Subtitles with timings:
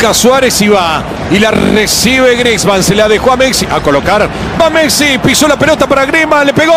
[0.00, 1.02] busca Suárez y va.
[1.30, 2.82] Y la recibe Griezmann.
[2.82, 3.66] Se la dejó a Messi.
[3.70, 4.28] A colocar.
[4.60, 5.18] Va Messi.
[5.18, 6.46] Pisó la pelota para Griezmann.
[6.46, 6.74] Le pegó.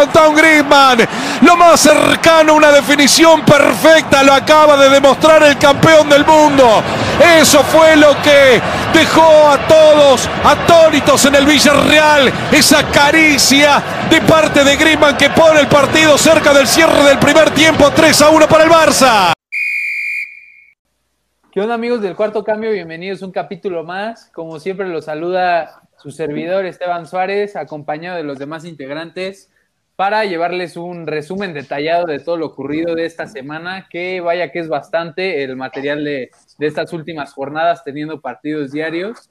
[0.00, 0.98] Danton Griezmann
[1.42, 6.82] lo más cercano, una definición perfecta, lo acaba de demostrar el campeón del mundo.
[7.38, 8.62] Eso fue lo que
[8.94, 15.60] dejó a todos atónitos en el Villarreal, esa caricia de parte de Griezmann que pone
[15.60, 19.32] el partido cerca del cierre del primer tiempo, 3 a 1 para el Barça.
[21.52, 22.70] ¿Qué onda amigos del cuarto cambio?
[22.70, 24.30] Bienvenidos a un capítulo más.
[24.32, 29.50] Como siempre los saluda su servidor Esteban Suárez, acompañado de los demás integrantes
[30.00, 34.60] para llevarles un resumen detallado de todo lo ocurrido de esta semana, que vaya que
[34.60, 39.28] es bastante el material de, estas últimas jornadas teniendo partidos diarios,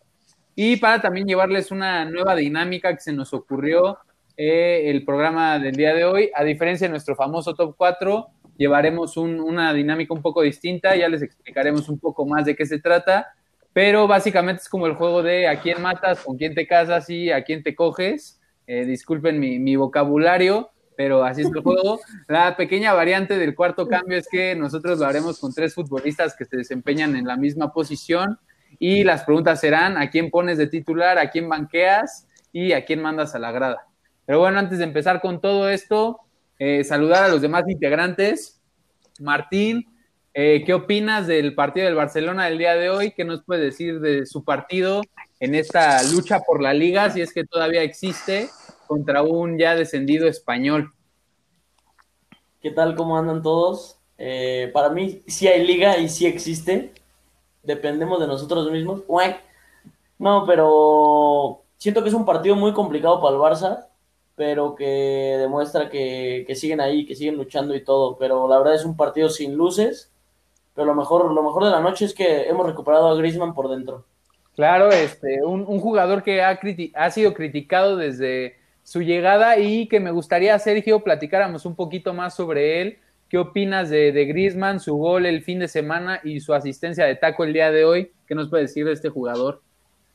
[0.54, 3.98] y para también llevarles una nueva dinámica que se nos ocurrió
[4.38, 6.30] eh, el programa del día de hoy.
[6.36, 11.24] A diferencia de nuestro famoso top 4, llevaremos una dinámica un poco distinta, ya les
[11.24, 13.26] explicaremos un poco más de qué se trata,
[13.74, 17.32] pero básicamente es como el juego de a quién matas, con quién te casas y
[17.32, 18.39] a quién te coges
[18.72, 22.00] eh, disculpen mi, vocabulario, pero así es el juego.
[22.28, 26.46] La pequeña variante del cuarto cambio es que nosotros lo haremos con tres futbolistas que
[26.46, 28.38] se desempeñan en la misma posición
[28.78, 33.02] y las preguntas serán a quién pones de titular, a quién banqueas y a quién
[33.02, 33.88] mandas a la grada.
[34.28, 36.20] Pero bueno, antes de empezar con todo esto,
[36.60, 38.62] eh, saludar a los demás integrantes.
[39.20, 39.88] Martín,
[40.36, 43.14] eh, ¿qué opinas del partido del Barcelona del día de hoy?
[43.14, 45.02] ¿Qué nos puedes decir de su partido
[45.40, 48.50] en esta lucha por la liga, si es que todavía existe?
[48.90, 50.92] Contra un ya descendido español.
[52.60, 52.96] ¿Qué tal?
[52.96, 54.00] ¿Cómo andan todos?
[54.18, 56.92] Eh, para mí sí hay liga y sí existe.
[57.62, 59.04] Dependemos de nosotros mismos.
[60.18, 63.86] No, pero siento que es un partido muy complicado para el Barça,
[64.36, 68.18] pero que demuestra que, siguen ahí, que siguen luchando y todo.
[68.18, 70.12] Pero la verdad es un partido sin luces.
[70.74, 73.70] Pero lo mejor, lo mejor de la noche es que hemos recuperado a Griezmann por
[73.70, 74.06] dentro.
[74.56, 76.60] Claro, este, un, un jugador que ha,
[76.96, 78.59] ha sido criticado desde
[78.90, 82.98] su llegada y que me gustaría, Sergio, platicáramos un poquito más sobre él.
[83.30, 87.44] ¿Qué opinas de, de su gol el fin de semana y su asistencia de taco
[87.44, 88.12] el día de hoy?
[88.26, 89.62] ¿Qué nos puede decir de este jugador?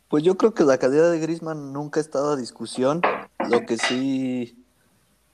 [0.09, 3.01] Pues yo creo que la calidad de Griezmann nunca ha estado a discusión.
[3.49, 4.65] Lo que sí,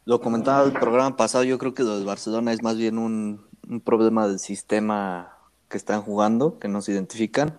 [0.04, 3.46] lo comentaba el programa pasado, yo creo que lo de Barcelona es más bien un,
[3.66, 5.38] un problema del sistema
[5.70, 7.58] que están jugando, que no se identifican.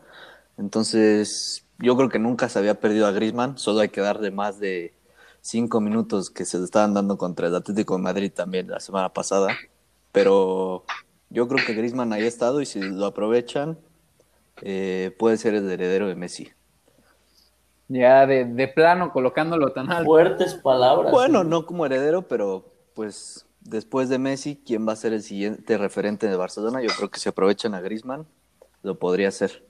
[0.59, 4.59] Entonces, yo creo que nunca se había perdido a Griezmann, solo hay que darle más
[4.59, 4.93] de
[5.41, 9.11] cinco minutos que se le estaban dando contra el Atlético de Madrid también la semana
[9.13, 9.49] pasada.
[10.11, 10.85] Pero
[11.29, 13.77] yo creo que Griezmann ahí ha estado y si lo aprovechan,
[14.61, 16.51] eh, puede ser el heredero de Messi.
[17.87, 20.05] Ya de, plano, colocándolo tan alto.
[20.05, 21.11] Fuertes palabras.
[21.11, 25.77] Bueno, no como heredero, pero pues después de Messi, ¿quién va a ser el siguiente
[25.77, 26.81] referente de Barcelona?
[26.81, 28.25] Yo creo que si aprovechan a Griezmann,
[28.81, 29.65] lo podría hacer.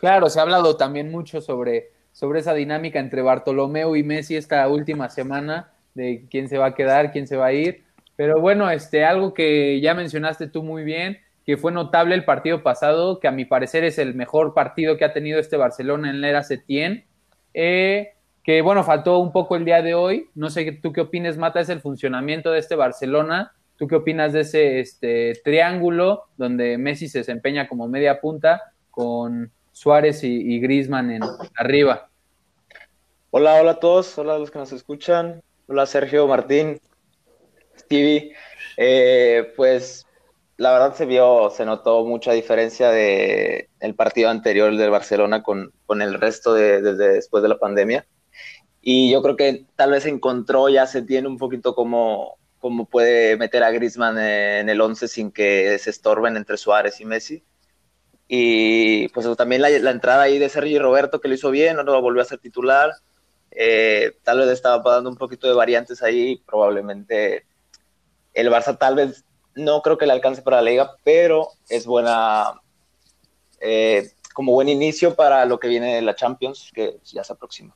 [0.00, 4.68] Claro, se ha hablado también mucho sobre sobre esa dinámica entre Bartolomeo y Messi esta
[4.68, 7.84] última semana, de quién se va a quedar, quién se va a ir.
[8.14, 11.16] Pero bueno, este, algo que ya mencionaste tú muy bien,
[11.46, 15.06] que fue notable el partido pasado, que a mi parecer es el mejor partido que
[15.06, 17.06] ha tenido este Barcelona en la era Setién.
[17.54, 18.10] Eh,
[18.44, 20.28] que bueno, faltó un poco el día de hoy.
[20.34, 23.52] No sé tú qué opinas, Mata, es el funcionamiento de este Barcelona.
[23.76, 28.60] ¿Tú qué opinas de ese este, triángulo donde Messi se desempeña como media punta
[28.90, 31.22] con Suárez y, y Grisman en
[31.56, 32.09] arriba.
[33.32, 35.40] Hola, hola a todos, hola a los que nos escuchan.
[35.68, 36.80] Hola Sergio, Martín,
[37.78, 38.34] Stevie.
[38.76, 40.04] Eh, pues
[40.56, 45.72] la verdad se vio, se notó mucha diferencia de el partido anterior del Barcelona con,
[45.86, 48.04] con el resto de, después de la pandemia.
[48.82, 53.36] Y yo creo que tal vez encontró, ya se tiene un poquito como, como puede
[53.36, 57.44] meter a Griezmann en el 11 sin que se estorben entre Suárez y Messi.
[58.26, 62.02] Y pues también la, entrada ahí de Sergio Roberto que lo hizo bien, no lo
[62.02, 62.90] volvió a ser titular.
[63.50, 67.44] Eh, tal vez estaba dando un poquito de variantes ahí, probablemente
[68.32, 69.24] el Barça tal vez
[69.54, 72.60] no creo que le alcance para la liga, pero es buena,
[73.60, 77.74] eh, como buen inicio para lo que viene de la Champions, que ya se aproxima.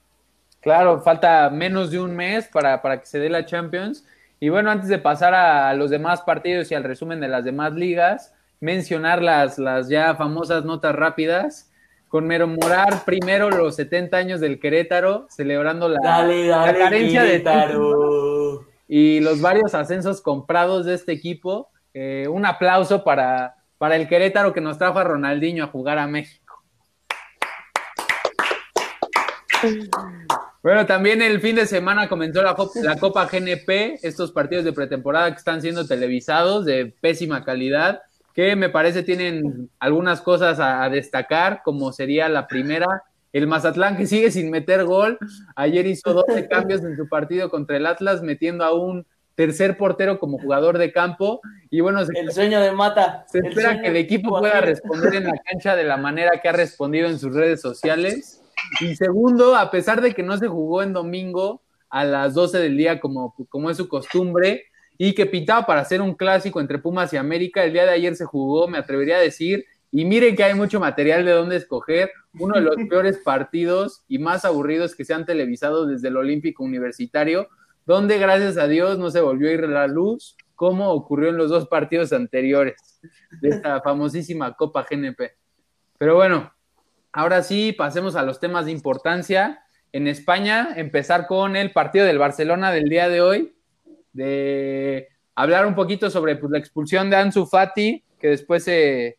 [0.60, 4.04] Claro, falta menos de un mes para, para que se dé la Champions.
[4.40, 7.74] Y bueno, antes de pasar a los demás partidos y al resumen de las demás
[7.74, 11.70] ligas, mencionar las, las ya famosas notas rápidas.
[12.14, 17.42] Conmemorar primero los 70 años del Querétaro, celebrando la, carencia de
[18.86, 21.70] y los varios ascensos comprados de este equipo.
[21.92, 26.06] Eh, un aplauso para, para el Querétaro que nos trajo a Ronaldinho a jugar a
[26.06, 26.54] México.
[30.62, 35.32] Bueno, también el fin de semana comenzó la, la, Copa GNP, estos partidos de pretemporada
[35.32, 38.02] que están siendo televisados de pésima calidad,
[38.34, 43.96] que me parece tienen algunas cosas a, a destacar, como sería la primera, el Mazatlán
[43.96, 45.18] que sigue sin meter gol.
[45.56, 50.18] Ayer hizo 12 cambios en su partido contra el Atlas, metiendo a un tercer portero
[50.18, 51.40] como jugador de campo.
[51.70, 53.24] Y bueno, se, el sueño de Mata.
[53.28, 56.52] Se espera que el equipo pueda responder en la cancha de la manera que ha
[56.52, 58.42] respondido en sus redes sociales.
[58.80, 62.76] Y segundo, a pesar de que no se jugó en domingo a las 12 del
[62.76, 64.64] día como, como es su costumbre,
[64.96, 68.14] y que pitaba para hacer un clásico entre Pumas y América, el día de ayer
[68.16, 72.10] se jugó, me atrevería a decir, y miren que hay mucho material de dónde escoger.
[72.38, 76.64] Uno de los peores partidos y más aburridos que se han televisado desde el Olímpico
[76.64, 77.48] Universitario,
[77.86, 81.50] donde gracias a Dios no se volvió a ir la luz, como ocurrió en los
[81.50, 83.00] dos partidos anteriores
[83.40, 85.36] de esta famosísima Copa GNP.
[85.96, 86.52] Pero bueno,
[87.12, 89.60] ahora sí, pasemos a los temas de importancia.
[89.92, 93.53] En España, empezar con el partido del Barcelona del día de hoy,
[94.14, 99.18] de hablar un poquito sobre pues, la expulsión de Ansu Fati, que después se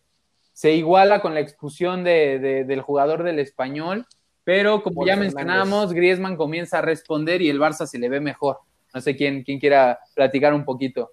[0.56, 4.07] se iguala con la expulsión de, del jugador del español,
[4.45, 8.59] pero como ya mencionábamos, Griezmann comienza a responder y el Barça se le ve mejor.
[8.94, 11.12] No sé quién, quién quiera platicar un poquito.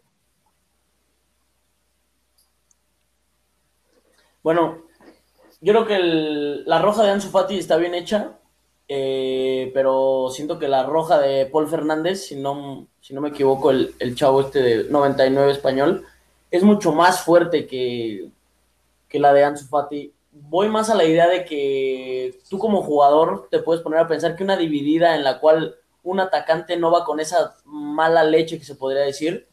[4.44, 4.84] Bueno,
[5.60, 5.98] yo creo que
[6.64, 8.38] la roja de Ansu Fati está bien hecha,
[8.94, 13.70] eh, pero siento que la roja de Paul Fernández, si no, si no me equivoco,
[13.70, 16.04] el, chavo este de 99 español,
[16.50, 18.28] es mucho más fuerte que,
[19.08, 20.12] que la de Ansu Fati.
[20.32, 24.36] Voy más a la idea de que tú como jugador te puedes poner a pensar
[24.36, 28.66] que una dividida en la cual un atacante no va con esa mala leche que
[28.66, 29.48] se podría decir,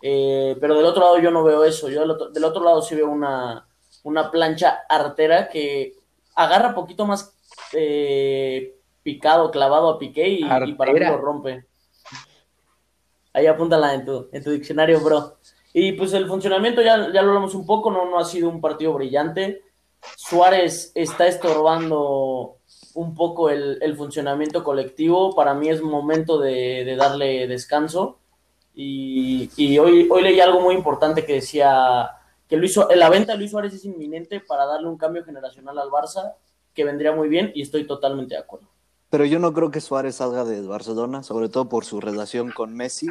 [0.00, 3.10] eh, pero del otro lado yo no veo eso, yo del otro, lado sí veo
[3.10, 3.68] una,
[4.04, 5.96] una plancha artera que
[6.34, 7.34] agarra poquito más
[7.72, 11.66] eh, picado, clavado a Piqué y, y, para mí lo rompe.
[13.32, 15.36] Ahí apúntala en tu, en tu diccionario, bro.
[15.72, 18.60] Y pues el funcionamiento ya, ya lo hablamos un poco, no, no ha sido un
[18.60, 19.62] partido brillante.
[20.16, 22.56] Suárez está estorbando
[22.94, 25.34] un poco el, funcionamiento colectivo.
[25.34, 28.18] Para mí es momento de, darle descanso.
[28.74, 32.10] Y, hoy, hoy leí algo muy importante que decía
[32.48, 35.90] que Luis, la venta de Luis Suárez es inminente para darle un cambio generacional al
[35.90, 36.34] Barça,
[36.84, 38.68] vendría muy bien y estoy totalmente de acuerdo.
[39.10, 42.74] Pero yo no creo que Suárez salga de Barcelona, sobre todo por su relación con
[42.74, 43.08] Messi.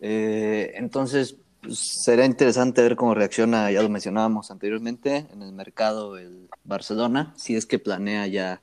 [0.00, 6.16] Eh, entonces, pues, será interesante ver cómo reacciona, ya lo mencionábamos anteriormente, en el mercado
[6.16, 8.62] el Barcelona, si es que planea ya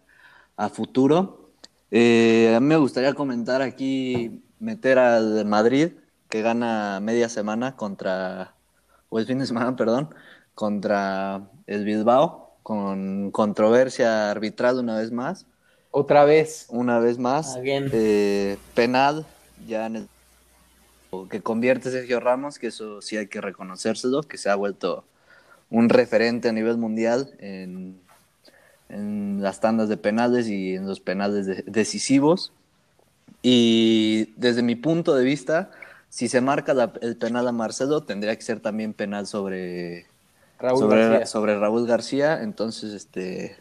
[0.57, 1.51] a futuro.
[1.91, 5.93] Eh, a mí me gustaría comentar aquí, meter al Madrid,
[6.29, 8.55] que gana media semana contra,
[9.09, 10.13] o el fin de semana, perdón,
[10.53, 15.45] contra el Bilbao, con controversia arbitral una vez más.
[15.91, 16.65] Otra vez.
[16.69, 17.59] Una vez más.
[17.63, 19.23] Eh, penal,
[19.67, 20.07] ya en el
[21.29, 25.05] que convierte Sergio Ramos, que eso sí hay que reconocérselo, que se ha vuelto
[25.69, 27.99] un referente a nivel mundial en,
[28.89, 32.51] las tandas de penales y en los penales decisivos.
[33.43, 35.69] Y desde mi punto de vista,
[36.09, 40.07] si se marca el penal a Marcelo, tendría que ser también penal sobre
[40.59, 41.25] Raúl, sobre, García.
[41.25, 42.41] sobre Raúl García.
[42.41, 43.57] Entonces, este,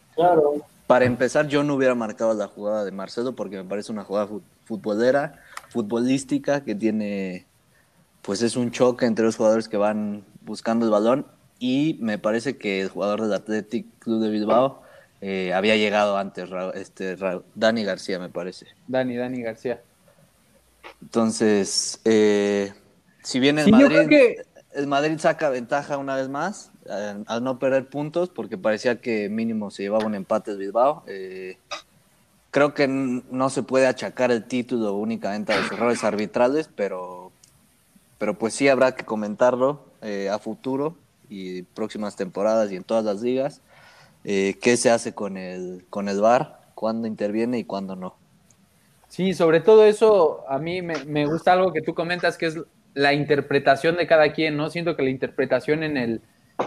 [0.86, 4.28] para empezar, yo no hubiera marcado la jugada de Marcelo porque me parece una jugada
[4.64, 5.40] futbolera
[5.74, 7.46] futbolística que tiene,
[8.22, 11.26] pues es un choque entre los jugadores que van buscando el balón
[11.58, 14.82] y me parece que el jugador del Athletic Club de Bilbao
[15.20, 17.16] eh, había llegado antes, este,
[17.54, 18.66] Dani García me parece.
[18.86, 19.80] Dani, Dani García.
[21.02, 22.72] Entonces, eh,
[23.22, 24.36] si bien el, Madrid,
[24.74, 29.70] el Madrid saca ventaja una vez más, al no perder puntos, porque parecía que mínimo
[29.70, 31.04] se llevaba un empate Bilbao,
[32.54, 37.32] creo que no se puede achacar el título únicamente a los errores arbitrales, pero,
[38.16, 40.94] pero pues sí habrá que comentarlo eh, a futuro
[41.28, 43.60] y próximas temporadas y en todas las ligas.
[44.22, 46.60] Eh, ¿Qué se hace con el, con el VAR?
[46.76, 48.14] ¿Cuándo interviene y cuándo no?
[49.08, 52.58] Sí, sobre todo eso, a mí me, me gusta algo que tú comentas, que es
[52.94, 54.70] la interpretación de cada quien, ¿no?
[54.70, 56.20] Siento que la interpretación en el,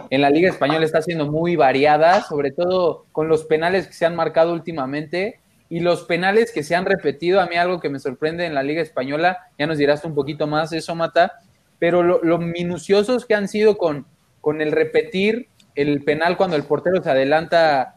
[0.10, 4.06] en la Liga Española está siendo muy variada, sobre todo con los penales que se
[4.06, 5.40] han marcado últimamente
[5.70, 8.64] y los penales que se han repetido, a mí algo que me sorprende en la
[8.64, 11.34] Liga Española, ya nos dirás un poquito más eso, Mata,
[11.80, 14.06] pero lo, minuciosos que han sido con,
[14.42, 17.96] con el repetir el penal cuando el portero se adelanta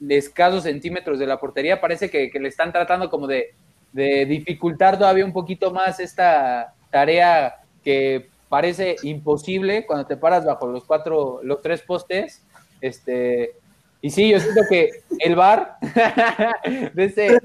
[0.00, 3.54] de escasos centímetros de la portería, parece que, le están tratando como de,
[3.92, 10.66] de, dificultar todavía un poquito más esta tarea que parece imposible cuando te paras bajo
[10.66, 12.44] los cuatro, los tres postes.
[12.82, 13.56] Este,
[14.02, 14.90] y sí, yo siento que
[15.20, 15.78] el bar
[16.92, 17.38] de ese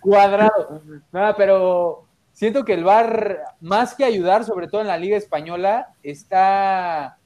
[0.00, 5.16] cuadrado, nada, pero siento que el bar, más que ayudar, sobre todo en la Liga
[5.16, 7.18] Española, está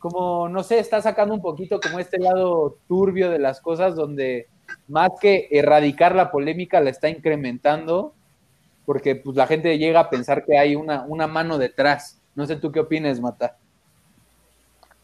[0.00, 4.48] como, no sé, está sacando un poquito como este lado turbio de las cosas, donde
[4.88, 8.12] más que erradicar la polémica, la está incrementando,
[8.84, 12.18] porque pues la gente llega a pensar que hay una, una mano detrás.
[12.34, 13.56] No sé tú qué opinas, Mata.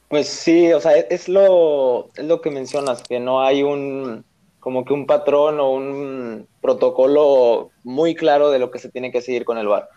[0.09, 4.25] Pues sí, o sea, es lo, es lo que mencionas, que no hay un,
[4.59, 9.21] como que un patrón o un protocolo muy claro de lo que se tiene que
[9.21, 9.89] seguir con el VAR.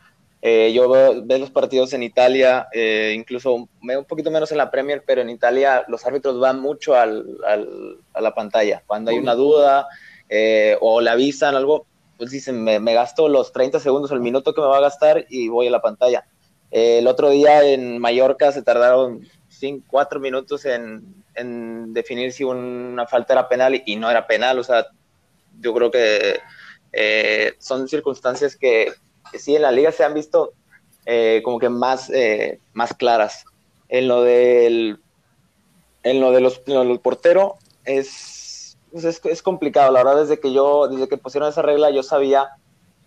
[0.41, 3.69] Eh, yo veo, los partidos en Italia, eh, incluso un
[4.07, 8.21] poquito menos en la Premier, pero en Italia los árbitros van mucho al, al, a
[8.21, 8.83] la pantalla.
[8.87, 9.87] Cuando hay una duda
[10.29, 11.85] eh, o le avisan algo,
[12.17, 15.25] pues dicen, me, me, gasto los 30 segundos, el minuto que me va a gastar
[15.29, 16.25] y voy a la pantalla.
[16.71, 23.05] El otro día en Mallorca se tardaron 5, 4 minutos en, en, definir si una
[23.05, 24.57] falta era penal y, no era penal.
[24.57, 24.87] O sea,
[25.59, 26.39] yo creo que
[27.59, 28.93] son circunstancias que
[29.37, 30.53] sí en la liga se han visto
[31.05, 33.45] eh, como que más, eh, más claras.
[33.89, 34.99] En lo del,
[36.03, 36.59] en lo de los,
[36.99, 39.91] porteros es, pues es, es, complicado.
[39.91, 42.49] La verdad, desde que yo, desde que pusieron esa regla, yo sabía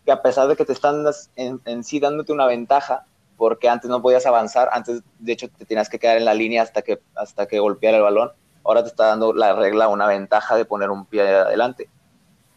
[0.04, 1.04] que a pesar de que te están
[1.36, 3.06] en, en sí dándote una ventaja,
[3.36, 6.62] porque antes no podías avanzar, antes de hecho te tenías que quedar en la línea
[6.62, 8.32] hasta que, hasta que golpeara el balón,
[8.64, 11.88] ahora te está dando la regla una ventaja de poner un pie adelante.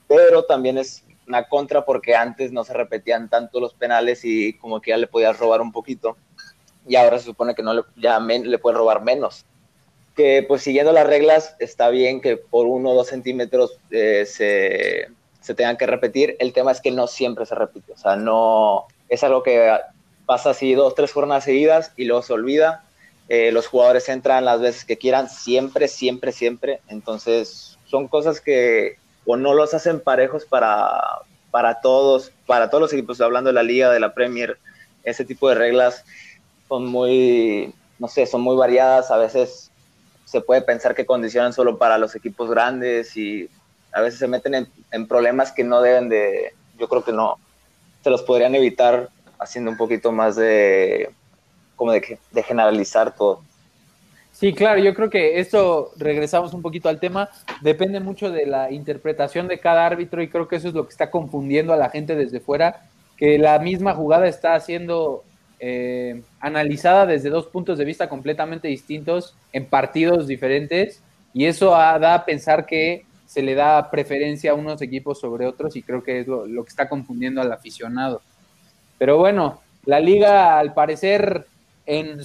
[0.08, 4.82] Pero también es una contra porque antes no se repetían tanto los penales y como
[4.82, 6.16] que ya le podías robar un poquito
[6.88, 9.46] y ahora se supone que no le, ya le puedes robar menos.
[10.16, 15.10] Que pues siguiendo las reglas está bien que por uno o dos centímetros eh, se,
[15.42, 16.38] se, tengan que repetir.
[16.40, 17.92] El tema es que no siempre se repite.
[17.92, 19.78] O sea, no es algo que
[20.28, 22.84] pasa así dos, tres jornadas seguidas y luego se olvida.
[23.30, 26.82] Eh, los jugadores entran las veces que quieran, siempre, siempre, siempre.
[26.88, 31.02] Entonces son cosas que o no los hacen parejos para,
[31.50, 34.58] para todos, para todos los equipos, hablando de la liga, de la Premier,
[35.04, 36.04] ese tipo de reglas
[36.68, 39.72] son muy, no sé, son muy variadas, a veces
[40.26, 43.50] se puede pensar que condicionan solo para los equipos grandes y
[43.94, 47.38] a veces se meten en, problemas que no deben de, yo creo que no,
[48.04, 51.10] se los podrían evitar haciendo un poquito más de,
[51.76, 53.42] como de, generalizar todo.
[54.32, 57.30] Sí, claro, yo creo que esto, regresamos un poquito al tema,
[57.62, 60.92] depende mucho de la interpretación de cada árbitro y creo que eso es lo que
[60.92, 62.84] está confundiendo a la gente desde fuera,
[63.18, 65.24] que la misma jugada está siendo
[65.60, 71.02] eh, analizada desde dos puntos de vista completamente distintos en partidos diferentes
[71.34, 75.76] y eso da a pensar que se le da preferencia a unos equipos sobre otros
[75.76, 78.22] y creo que es lo que está confundiendo al aficionado.
[78.98, 81.46] Pero bueno, la liga al parecer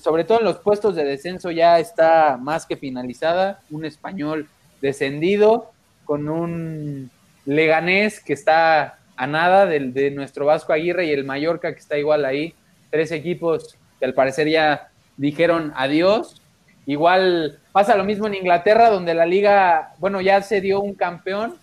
[0.02, 4.49] sobre todo en los puestos de descenso ya está más que finalizada, un español
[4.81, 5.71] descendido
[6.05, 7.11] con un
[7.47, 11.97] Leganés que está a nada del, de nuestro Vasco Aguirre y el Mallorca que está
[11.97, 12.55] igual ahí,
[12.91, 16.43] tres equipos que al parecer ya dijeron adiós.
[16.87, 21.55] Igual pasa lo mismo en Inglaterra, donde la liga, bueno, ya se dio un campeón,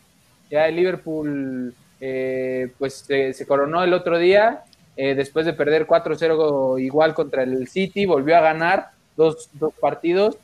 [0.49, 4.63] ya el Liverpool eh, pues se coronó el otro día
[5.01, 10.37] eh, después de perder 4-0 igual contra el City, volvió a ganar dos, partidos.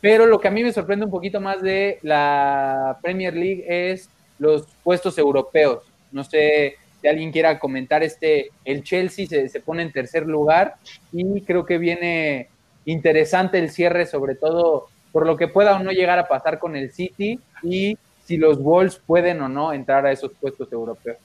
[0.00, 4.10] Pero lo que a mí me sorprende un poquito más de la Premier League es
[4.40, 5.84] los puestos europeos.
[6.10, 10.74] No sé si alguien quiera comentar este, el Chelsea se, se, pone en tercer lugar
[11.12, 12.48] y creo que viene
[12.86, 16.74] interesante el cierre, sobre todo por lo que pueda o no llegar a pasar con
[16.74, 21.18] el City y si los Wolves pueden o no entrar a esos puestos europeos.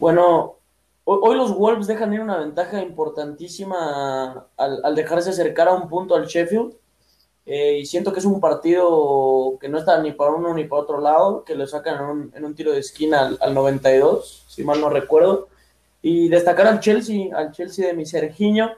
[0.00, 0.56] Bueno,
[1.08, 6.26] Hoy, los Wolves dejan ir una ventaja importantísima al, dejarse acercar a un punto al
[6.26, 6.74] Sheffield.
[7.46, 10.82] Eh, y siento que es un partido que no está ni para uno ni para
[10.82, 14.90] otro lado, que lo sacan en un, tiro de esquina al, 92, si mal no
[14.90, 15.46] recuerdo.
[16.02, 18.72] Y destacar al Chelsea, al Chelsea de mi Sergiño,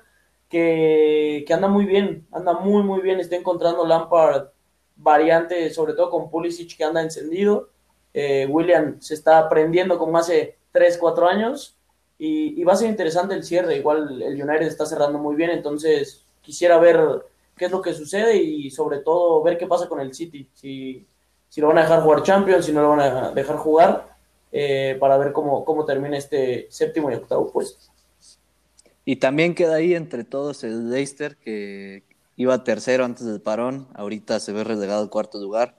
[0.51, 3.21] que, que, anda muy bien, anda muy, muy bien.
[3.21, 4.49] Está encontrando Lampard
[4.97, 7.71] variante, sobre todo con Pulisic, que anda encendido.
[8.13, 11.78] Eh, William se está aprendiendo como hace 3, 4 años
[12.19, 13.77] y, va a ser interesante el cierre.
[13.77, 16.99] Igual el United está cerrando muy bien, entonces quisiera ver
[17.57, 20.49] qué es lo que sucede y sobre todo ver qué pasa con el City.
[20.55, 21.07] Si,
[21.49, 24.17] si lo van a dejar jugar Champions, si no lo van a dejar jugar,
[24.51, 27.93] eh, para ver cómo, cómo termina este séptimo y octavo puesto.
[29.05, 32.03] Y también queda ahí entre todos el Leicester, que
[32.37, 35.77] iba tercero antes del parón, ahorita se ve relegado al cuarto lugar.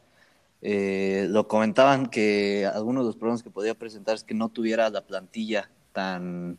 [0.62, 4.90] Eh, lo comentaban que algunos de los problemas que podía presentar es que no tuviera
[4.90, 6.58] la plantilla tan,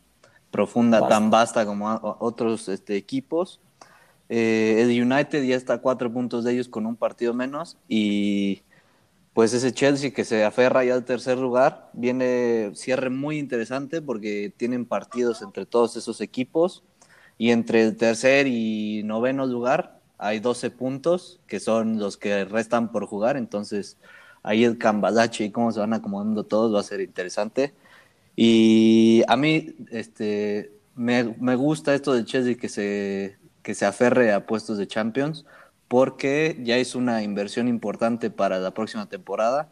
[0.51, 1.87] profunda, tan vasta como
[2.19, 3.59] otros este, equipos.
[4.29, 8.61] Eh, el United ya está a cuatro puntos de ellos con un partido menos y
[9.33, 14.53] pues ese Chelsea que se aferra ya al tercer lugar, viene cierre muy interesante porque
[14.55, 16.83] tienen partidos entre todos esos equipos
[17.37, 22.91] y entre el tercer y noveno lugar hay 12 puntos que son los que restan
[22.91, 23.97] por jugar, entonces
[24.43, 27.73] ahí el cambalache y cómo se van acomodando todos va a ser interesante.
[28.35, 34.31] Y a mí este, me, me gusta esto de Chelsea que se, que se aferre
[34.33, 35.45] a puestos de Champions
[35.87, 39.69] porque ya es una inversión importante para la próxima temporada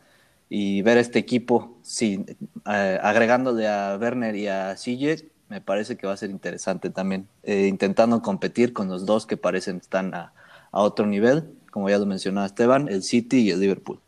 [0.50, 2.26] y ver este equipo, sí,
[2.70, 7.28] eh, agregándole a Werner y a CJ, me parece que va a ser interesante también,
[7.44, 10.34] eh, intentando competir con los dos que parecen están a,
[10.72, 14.00] otro nivel, como ya lo mencionaba Esteban, el City y el Liverpool.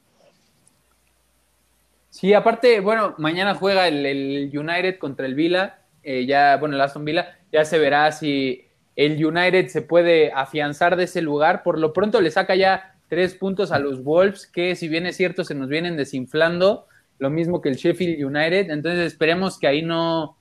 [2.12, 7.06] Sí, aparte, bueno, mañana juega el, United contra el Villa, eh, ya, bueno, el Aston
[7.06, 8.66] Villa, ya se verá si
[8.98, 11.64] el United se puede afianzar de ese lugar.
[11.64, 15.16] Por lo pronto le saca ya tres puntos a los Wolves, que si bien es
[15.16, 16.86] cierto, se nos vienen desinflando,
[17.18, 18.72] lo mismo que el Sheffield United.
[18.72, 20.38] Entonces esperemos que ahí no,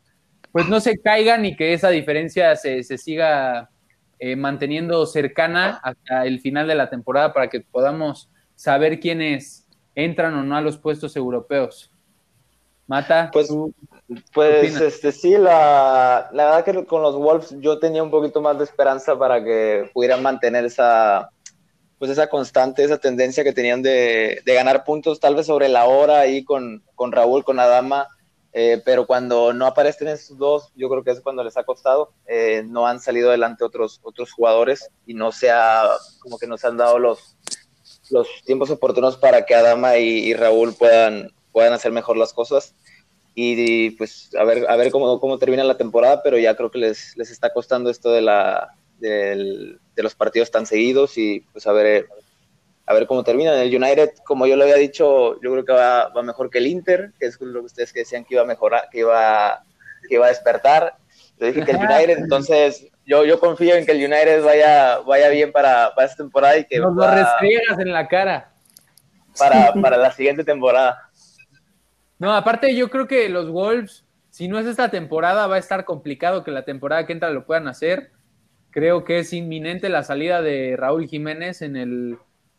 [0.50, 3.71] pues no se caigan y que esa diferencia se, siga
[4.19, 9.60] eh, manteniendo cercana hasta el final de la temporada para que podamos saber quiénes
[9.94, 11.90] entran o no a los puestos europeos.
[12.87, 13.30] Mata.
[13.32, 13.49] Pues,
[14.32, 18.59] pues este, sí, la, la, verdad que con los Wolves yo tenía un poquito más
[18.59, 21.30] de esperanza para que pudieran mantener esa,
[22.00, 25.85] pues esa constante, esa tendencia que tenían de, de ganar puntos tal vez sobre la
[25.85, 28.09] hora ahí con, con Raúl, con Adama,
[28.52, 32.12] eh, pero cuando no aparecen esos dos, yo creo que es cuando les ha costado,
[32.26, 35.85] eh, no han salido adelante otros, otros jugadores y no se ha,
[36.18, 37.37] como que no se han dado los,
[38.11, 42.75] los tiempos oportunos para que Adama y, y Raúl puedan puedan hacer mejor las cosas.
[43.35, 46.79] Y, pues a ver, a ver cómo, cómo termina la temporada, pero ya creo que
[46.79, 51.73] les, les está costando esto de, la, de los partidos tan seguidos y pues a
[51.73, 52.09] ver,
[52.87, 53.62] a ver cómo termina.
[53.62, 56.67] El United, como yo lo había dicho, yo creo que va, va mejor que el
[56.67, 59.64] Inter, que es lo que ustedes que decían que iba a mejorar, que iba,
[60.09, 60.96] que iba a despertar.
[61.38, 65.29] Yo dije que el United, entonces yo, yo confío en que el United vaya, vaya
[65.31, 66.79] bien para, para esta temporada y que...
[66.79, 68.53] Nos lo restriegas en la cara.
[69.37, 71.11] Para, para la siguiente temporada.
[72.20, 75.85] No, aparte yo creo que los Wolves, si no es esta temporada, va a estar
[75.85, 78.12] complicado que la temporada que entra lo puedan hacer.
[78.70, 82.16] Creo que es inminente la salida de Raúl Jiménez en el,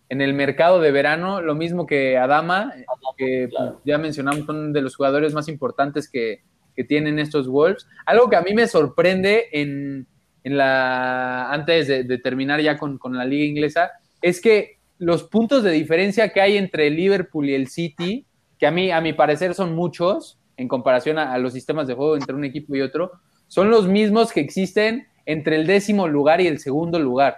[0.09, 2.73] en el mercado de verano, lo mismo que Adama,
[3.15, 6.43] que pues, ya mencionamos, son de los jugadores más importantes que,
[6.87, 7.85] tienen estos Wolves.
[8.07, 10.07] Algo que a mí me sorprende en,
[10.43, 15.71] la, antes de, terminar ya con, con, la liga inglesa, es que los puntos de
[15.71, 18.25] diferencia que hay entre Liverpool y el City
[18.61, 22.15] que a mí, a mi parecer, son muchos en comparación a, los sistemas de juego
[22.15, 23.11] entre un equipo y otro,
[23.47, 27.37] son los mismos que existen entre el décimo lugar y el segundo lugar.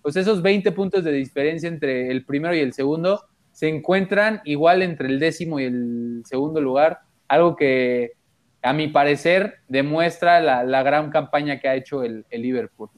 [0.00, 4.80] Pues esos 20 puntos de diferencia entre el primero y el segundo se encuentran igual
[4.80, 8.12] entre el décimo y el segundo lugar, algo que
[8.62, 12.90] a mi parecer demuestra la, gran campaña que ha hecho el, Liverpool.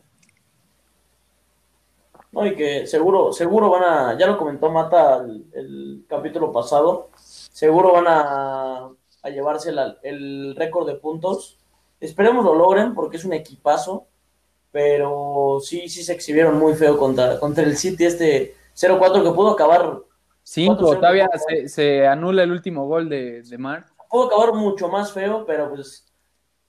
[2.33, 5.25] No, y que seguro, seguro van a, ya lo comentó Mata
[5.55, 8.91] el capítulo pasado, seguro van a,
[9.31, 9.73] llevarse
[10.03, 11.59] el récord de puntos.
[11.99, 14.07] Esperemos lo logren porque es un equipazo,
[14.71, 19.53] pero sí, sí se exhibieron muy feo contra, contra el City este 0-4 que pudo
[19.53, 20.01] acabar.
[20.43, 21.31] 5, todavía
[21.67, 23.87] se, anula el último gol de, de Mar.
[24.15, 26.07] Pudo acabar mucho más feo, pero pues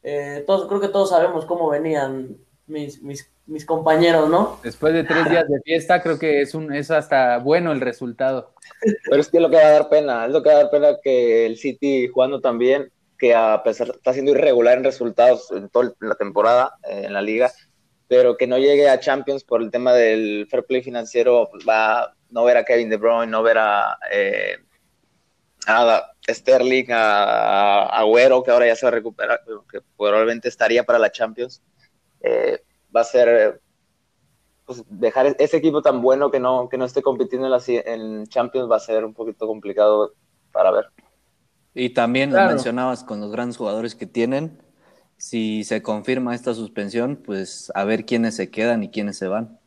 [0.01, 4.59] eh, todos, creo que todos sabemos cómo venían mis, mis mis compañeros, ¿no?
[4.63, 8.53] Después de tres días de fiesta, creo que es un es hasta bueno el resultado.
[9.09, 10.71] Pero es que lo que va a dar pena, es lo que va a dar
[10.71, 15.51] pena que el City jugando tan bien, que a pesar está siendo irregular en resultados
[15.51, 17.51] en toda la temporada eh, en la liga,
[18.07, 22.01] pero que no llegue a Champions por el tema del fair play financiero, pues va
[22.01, 24.57] a no ver a Kevin De Bruyne, no ver a, eh,
[25.67, 30.99] a Sterling, a, Agüero, que ahora ya se va a recuperar, que probablemente estaría para
[30.99, 31.61] la Champions.
[32.21, 32.61] Eh,
[32.95, 33.61] va a ser
[34.65, 38.77] pues, dejar ese equipo tan bueno que no, que no esté compitiendo en, Champions va
[38.77, 40.13] a ser un poquito complicado
[40.51, 40.85] para ver.
[41.73, 44.59] Y también lo mencionabas con los grandes jugadores que tienen.
[45.17, 49.59] Si se confirma esta suspensión, pues a ver quiénes se quedan y quiénes se van.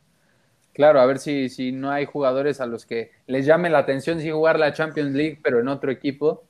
[0.73, 4.19] Claro, a ver si, si no hay jugadores a los que les llame la atención
[4.19, 6.48] si jugar la Champions League, pero en otro equipo.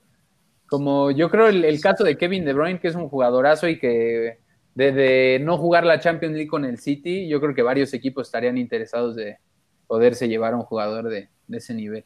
[0.70, 4.38] Como yo creo el, caso de Kevin De Bruyne, que es un jugadorazo y que
[4.76, 8.58] de, no jugar la Champions League con el City, yo creo que varios equipos estarían
[8.58, 9.38] interesados de
[9.88, 12.06] poderse llevar a un jugador de, ese nivel.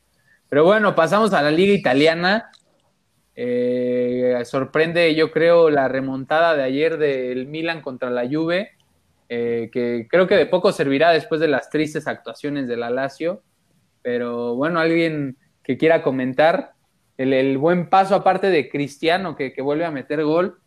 [0.49, 2.52] Pero bueno, pasamos a la liga italiana.
[3.36, 8.71] Eh, sorprende, yo creo, la remontada de ayer del Milan contra la Juve,
[9.28, 13.43] eh, que creo que de poco servirá después de las tristes actuaciones de la Lazio.
[14.02, 16.73] Pero bueno, alguien que quiera comentar
[17.17, 20.60] el, buen paso aparte de Cristiano que, vuelve a meter gol.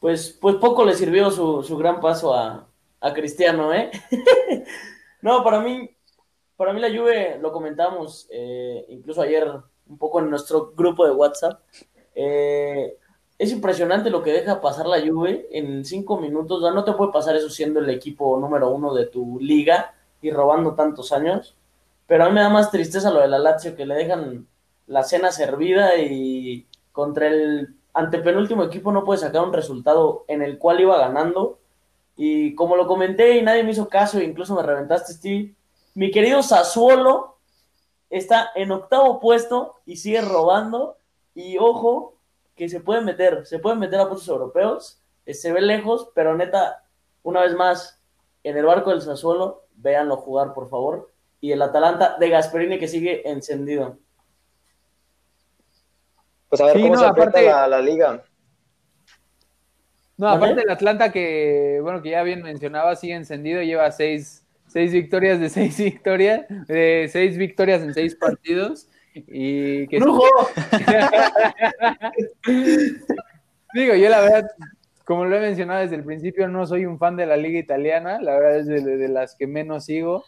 [0.00, 2.66] Pues, pues poco le sirvió su, gran paso a,
[3.14, 3.90] Cristiano, ¿eh?
[5.22, 5.88] no, para mí,
[6.56, 9.48] para mí la Juve, lo comentamos eh, incluso ayer
[9.88, 11.62] un poco en nuestro grupo de WhatsApp.
[12.14, 12.96] Eh,
[13.38, 16.60] es impresionante lo que deja pasar la Juve en cinco minutos.
[16.74, 20.74] No te puede pasar eso siendo el equipo número uno de tu liga y robando
[20.74, 21.57] tantos años.
[22.08, 24.48] Pero a mí me da más tristeza lo de la Lazio, que le dejan
[24.86, 30.56] la cena servida y contra el antepenúltimo equipo no puede sacar un resultado en el
[30.58, 31.58] cual iba ganando.
[32.16, 35.54] Y como lo comenté y nadie me hizo caso, incluso me reventaste, Steve,
[35.94, 37.36] mi querido Sassuolo
[38.08, 40.96] está en octavo puesto y sigue robando.
[41.34, 42.14] Y ojo,
[42.56, 46.34] que se puede meter, se pueden meter a puestos europeos, eh, se ve lejos, pero
[46.34, 46.84] neta,
[47.22, 48.00] una vez más,
[48.44, 51.10] en el barco del Sassuolo, véanlo jugar, por favor.
[51.40, 53.98] Y el Atalanta de Gasperini que sigue encendido.
[56.48, 58.24] Pues a ver cómo se aparte, la, liga.
[60.16, 64.92] No, aparte el Atlanta que, bueno, que ya bien mencionaba, sigue encendido, lleva seis, seis
[64.92, 68.88] victorias de seis victorias, de seis victorias en seis partidos.
[69.14, 69.98] Y que
[73.74, 74.50] Digo, yo la verdad,
[75.04, 78.20] como lo he mencionado desde el principio, no soy un fan de la liga italiana,
[78.20, 80.24] la verdad es de, las que menos sigo.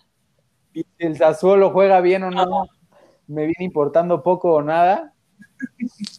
[0.72, 2.66] Y si el Sassuolo juega bien o no,
[3.26, 5.14] me viene importando poco o nada.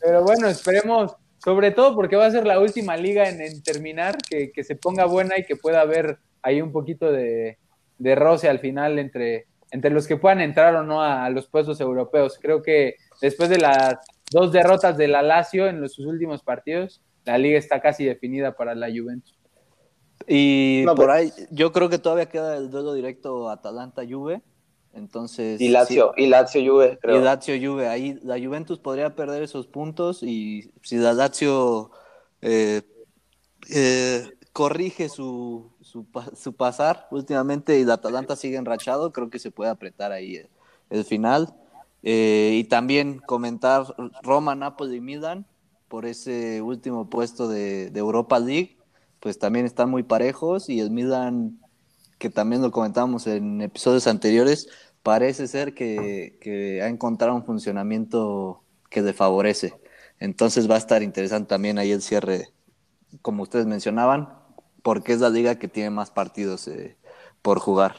[0.02, 4.52] Pero bueno, esperemos, sobre todo porque va a ser la última liga en, terminar, que,
[4.64, 7.58] se ponga buena y que pueda haber ahí un poquito de,
[8.00, 12.40] roce al final entre, entre los que puedan entrar o no a, los puestos europeos.
[12.42, 13.98] Creo que después de las
[14.32, 18.56] dos derrotas de la Lazio en los, sus últimos partidos, la liga está casi definida
[18.56, 19.41] para la Juventus.
[20.28, 24.42] Y por pues ahí, yo creo que todavía queda el duelo directo Atalanta-Juve.
[24.94, 25.62] Entonces.
[25.62, 27.18] Y Lazio, y Lazio Juve, creo.
[27.18, 27.88] Y Lazio Juve.
[27.88, 31.92] Ahí la Juventus podría perder esos puntos y si la Lazio
[32.42, 32.82] eh,
[33.70, 39.72] eh, corrige su, su, pasar últimamente y la Atalanta sigue enrachado, creo que se puede
[39.72, 40.42] apretar ahí
[40.90, 41.56] el, final.
[42.04, 43.86] Eh, y también comentar
[44.24, 45.46] Roma, Napoli y Milan
[45.88, 48.78] por ese último puesto de, de Europa League,
[49.22, 51.62] pues también están muy parejos y el Milan
[52.22, 54.70] que también lo comentamos en episodios anteriores,
[55.02, 59.74] parece ser que, ha encontrado un funcionamiento que le favorece.
[60.20, 62.50] Entonces va a estar interesante también ahí el cierre,
[63.24, 64.30] como ustedes mencionaban,
[64.84, 66.96] porque es la liga que tiene más partidos eh,
[67.42, 67.96] por jugar.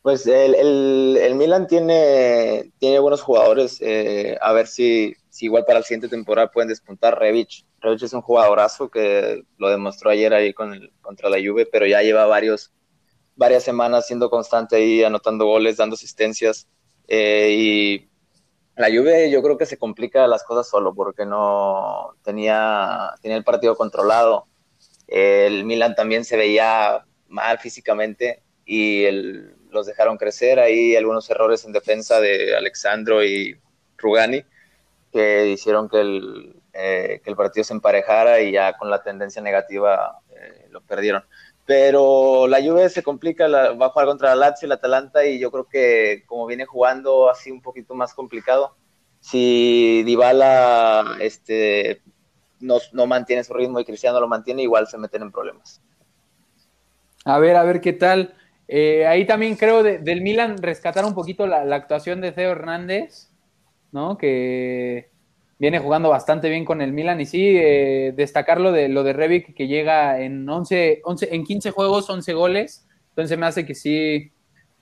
[0.00, 3.78] Pues el, Milan tiene, tiene buenos jugadores.
[3.82, 7.66] Eh, a ver si, si, igual para la siguiente temporada pueden despuntar Revich.
[7.80, 11.86] Revich es un jugadorazo que lo demostró ayer ahí con el, contra la Juve, pero
[11.86, 12.72] ya lleva varios,
[13.34, 16.68] varias semanas siendo constante ahí, anotando goles, dando asistencias.
[17.06, 18.08] Eh, y
[18.76, 23.44] la Juve yo creo que se complica las cosas solo porque no tenía, tenía el
[23.44, 24.46] partido controlado.
[25.06, 29.04] El Milan también se veía mal físicamente y
[29.70, 30.60] los dejaron crecer.
[30.60, 33.54] Ahí algunos errores en defensa de Alexandro y
[33.98, 34.42] Rugani
[35.16, 39.40] que hicieron que el, eh, que el partido se emparejara y ya con la tendencia
[39.40, 41.24] negativa eh, lo perdieron.
[41.64, 45.38] Pero la Juve se complica, va a jugar contra la Lazio y la Atalanta y
[45.38, 48.76] yo creo que como viene jugando así un poquito más complicado,
[49.20, 52.02] si Dybala este,
[52.60, 55.80] no, no mantiene su ritmo y Cristiano lo mantiene, igual se meten en problemas.
[57.24, 58.34] A ver, a ver qué tal.
[58.68, 63.30] Eh, ahí también creo del Milan rescatar un poquito la, actuación de Theo Hernández,
[63.96, 64.18] ¿no?
[64.18, 65.10] Que
[65.58, 67.20] viene jugando bastante bien con el Milan.
[67.20, 71.44] Y sí, eh, destacar lo de, lo de Revic que llega en 11, 11, en
[71.44, 74.32] 15 juegos, 11 goles, entonces me hace que sí,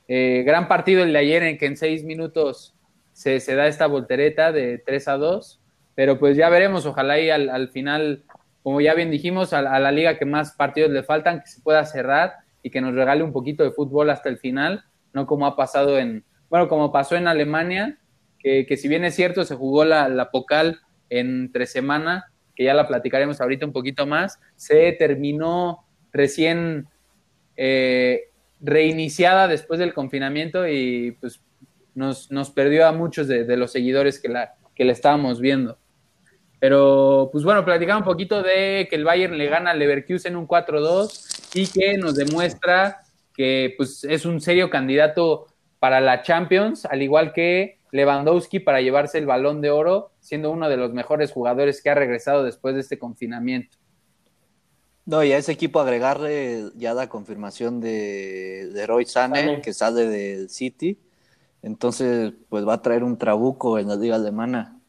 [0.09, 2.74] eh, gran partido el de ayer en que en 6 minutos
[3.12, 5.61] se, da esta voltereta de 3 a 2,
[5.94, 8.24] pero pues ya veremos, ojalá y al, final,
[8.64, 11.62] como ya bien dijimos, a, a, la liga que más partidos le faltan, que se
[11.62, 12.33] pueda cerrar
[12.64, 16.00] y que nos regale un poquito de fútbol hasta el final, no como ha pasado
[16.00, 18.00] en, bueno, como pasó en Alemania,
[18.44, 22.87] que, si bien es cierto, se jugó la, la Pocal entre semana, que ya la
[22.87, 26.87] platicaremos ahorita un poquito más, se terminó recién
[27.57, 28.28] eh,
[28.61, 31.40] reiniciada después del confinamiento y pues
[31.94, 35.78] nos, perdió a muchos de, los seguidores que la, que la estábamos viendo.
[36.61, 40.48] Pero, pues bueno, platicamos un poquito de que el Bayern le gana al Leverkusen un
[40.48, 43.02] 4-2 y que nos demuestra
[43.35, 45.46] que pues, es un serio candidato
[45.78, 50.68] para la Champions, al igual que Lewandowski para llevarse el balón de oro, siendo uno
[50.68, 53.78] de los mejores jugadores que ha regresado después de este confinamiento.
[55.07, 60.09] No, y a ese equipo agregarle ya la confirmación de, de Roy Sane, que sale
[60.09, 60.98] del City.
[61.62, 64.80] Entonces, pues va a traer un trabuco en la liga alemana,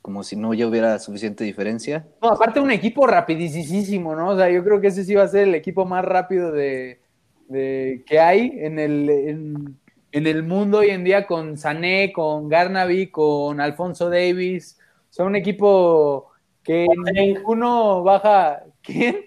[0.00, 2.06] como si no ya hubiera suficiente diferencia.
[2.22, 4.30] No, aparte un equipo rapidísimo, ¿no?
[4.30, 7.00] O sea, yo creo que ese sí va a ser el equipo más rápido de,
[7.48, 9.78] que hay en el, en,
[10.24, 14.78] el mundo hoy en día con Sané, con Garnaby, con Alfonso Davis.
[15.10, 16.30] O sea, un equipo
[16.62, 18.64] que ninguno baja.
[18.82, 19.26] ¿Quién?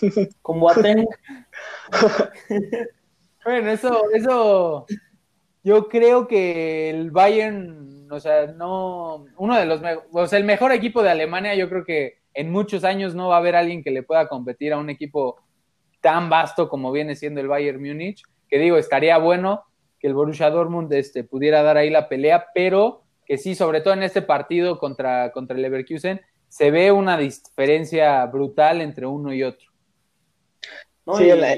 [0.42, 1.06] Con Boateng.
[3.44, 4.86] bueno, eso, eso,
[5.62, 9.80] yo creo que el Bayern, o sea, no, uno de los,
[10.12, 13.36] o sea, el mejor equipo de Alemania, yo creo que en muchos años no va
[13.36, 15.36] a haber alguien que le pueda competir a un equipo
[16.00, 19.64] tan vasto como viene siendo el Bayern Múnich, que digo, estaría bueno
[19.98, 23.94] que el Borussia Dortmund este, pudiera dar ahí la pelea, pero que sí, sobre todo
[23.94, 29.42] en este partido contra, contra el Leverkusen, se ve una diferencia brutal entre uno y
[29.42, 29.68] otro.
[31.16, 31.52] Sí, en, la,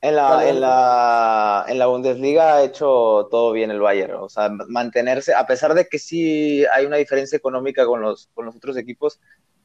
[0.00, 5.46] en, la, en, la, Bundesliga ha hecho todo bien el Bayern, o sea, mantenerse, a
[5.46, 9.20] pesar de que sí hay una diferencia económica con los, con los otros equipos,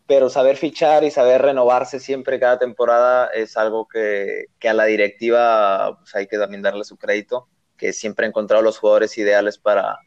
[0.07, 5.97] pero saber fichar y saber renovarse siempre cada temporada es algo que, a la directiva
[5.99, 9.99] pues, hay que también darle su crédito, que siempre ha encontrado los jugadores ideales para,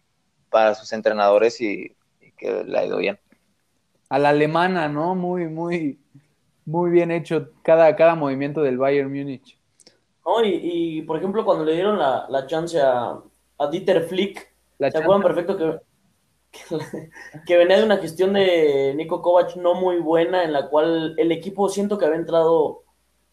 [0.48, 3.18] para sus entrenadores y, y que le ha ido bien.
[4.08, 5.14] A la alemana, ¿no?
[5.14, 6.00] Muy, muy,
[6.64, 9.58] muy bien hecho cada, cada movimiento del Bayern Múnich.
[10.44, 13.18] y, por ejemplo, cuando le dieron la, chance a,
[13.58, 15.78] a, Dieter Flick, ¿se acuerdan perfecto que,
[17.46, 21.32] que, venía de una gestión de Nico Kovac no muy buena, en la cual el
[21.32, 22.82] equipo siento que había entrado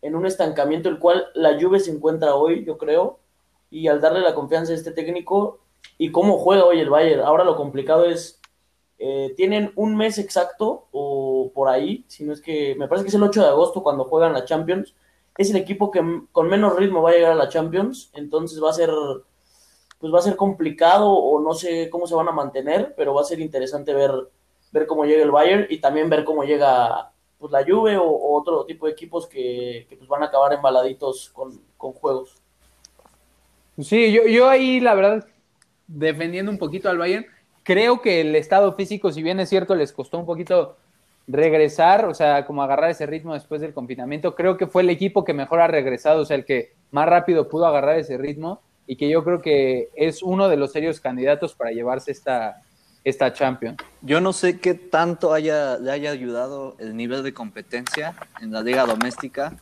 [0.01, 3.19] en un estancamiento, el cual la Juve se encuentra hoy, yo creo,
[3.69, 5.59] y al darle la confianza a este técnico
[5.97, 7.21] y cómo juega hoy el Bayern.
[7.21, 8.39] Ahora lo complicado es
[8.99, 13.09] eh, tienen un mes exacto o por ahí, si no es que me parece que
[13.09, 14.95] es el 8 de agosto cuando juegan la Champions.
[15.37, 16.01] Es el equipo que
[16.31, 18.89] con menos ritmo va a llegar a la Champions, entonces va a ser
[19.99, 23.21] pues va a ser complicado o no sé cómo se van a mantener, pero va
[23.21, 24.11] a ser interesante ver
[24.71, 28.65] ver cómo llega el Bayern y también ver cómo llega pues la Juve o, otro
[28.65, 32.35] tipo de equipos que, pues van a acabar embaladitos con, con juegos.
[33.79, 35.25] Sí, yo, yo ahí la verdad
[35.87, 37.25] defendiendo un poquito al Bayern,
[37.63, 40.75] creo que el estado físico, si bien es cierto, les costó un poquito
[41.27, 45.23] regresar, o sea, como agarrar ese ritmo después del confinamiento, creo que fue el equipo
[45.23, 48.95] que mejor ha regresado, o sea, el que más rápido pudo agarrar ese ritmo y
[48.95, 52.61] que yo creo que es uno de los serios candidatos para llevarse esta,
[53.03, 53.77] esta Champions.
[54.01, 58.61] Yo no sé qué tanto haya, le haya ayudado el nivel de competencia en la
[58.61, 59.53] liga doméstica.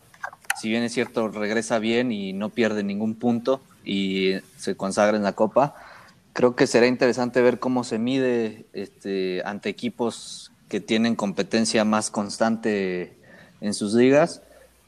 [0.62, 5.24] Si bien es cierto, regresa bien y no pierde ningún punto y se consagra en
[5.24, 5.76] la Copa
[6.36, 12.12] creo que será interesante ver cómo se mide este, ante equipos que tienen competencia más
[12.12, 13.18] constante
[13.62, 14.42] en sus ligas.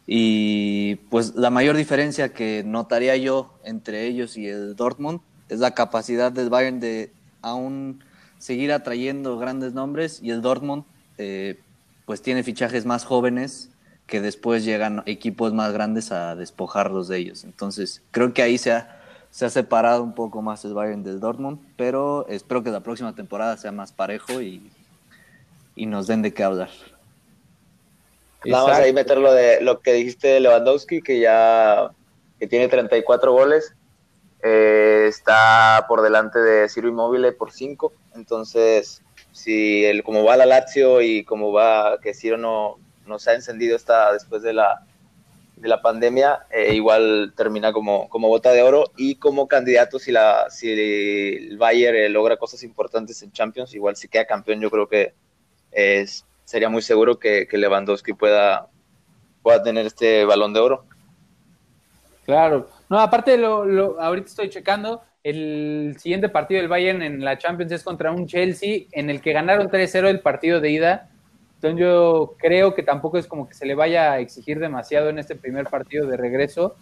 [0.07, 5.75] Y pues la mayor diferencia que notaría yo entre ellos y el Dortmund es la
[5.75, 8.03] capacidad del Bayern de aún
[8.39, 10.85] seguir atrayendo grandes nombres y el Dortmund
[11.17, 11.59] eh,
[12.05, 13.69] pues tiene fichajes más jóvenes
[14.05, 17.43] que después llegan equipos más grandes a despojarlos de ellos.
[17.43, 18.97] Entonces creo que ahí se ha
[19.29, 23.13] se ha separado un poco más el Bayern del Dortmund, pero espero que la próxima
[23.13, 24.71] temporada sea más parejo y,
[25.75, 26.69] nos den de qué hablar.
[28.45, 31.91] Vamos ahí meter lo de lo que dijiste de Lewandowski, que ya
[32.39, 33.73] que tiene 34 goles,
[34.43, 40.45] eh, está por delante de Ciro Immobile por 5, entonces si el como va la
[40.45, 44.85] Lazio y como va que Ciro no, no se ha encendido está después de la
[45.57, 50.11] de la pandemia, eh, igual termina como, como bota de oro y como candidato si,
[50.11, 54.69] la, si el Bayern eh, logra cosas importantes en Champions, igual si queda campeón, yo
[54.69, 55.13] creo que
[55.71, 58.69] es, sería muy seguro que, Lewandowski pueda,
[59.43, 60.85] pueda tener este balón de oro.
[62.25, 67.37] Claro, no, aparte lo, lo, ahorita estoy checando, el siguiente partido del Bayern en la
[67.37, 71.09] Champions es contra un Chelsea en el que ganaron 3-0 el partido de ida
[71.57, 75.17] entonces yo creo que tampoco es como que se le vaya a exigir demasiado en
[75.17, 76.75] este primer partido de regreso.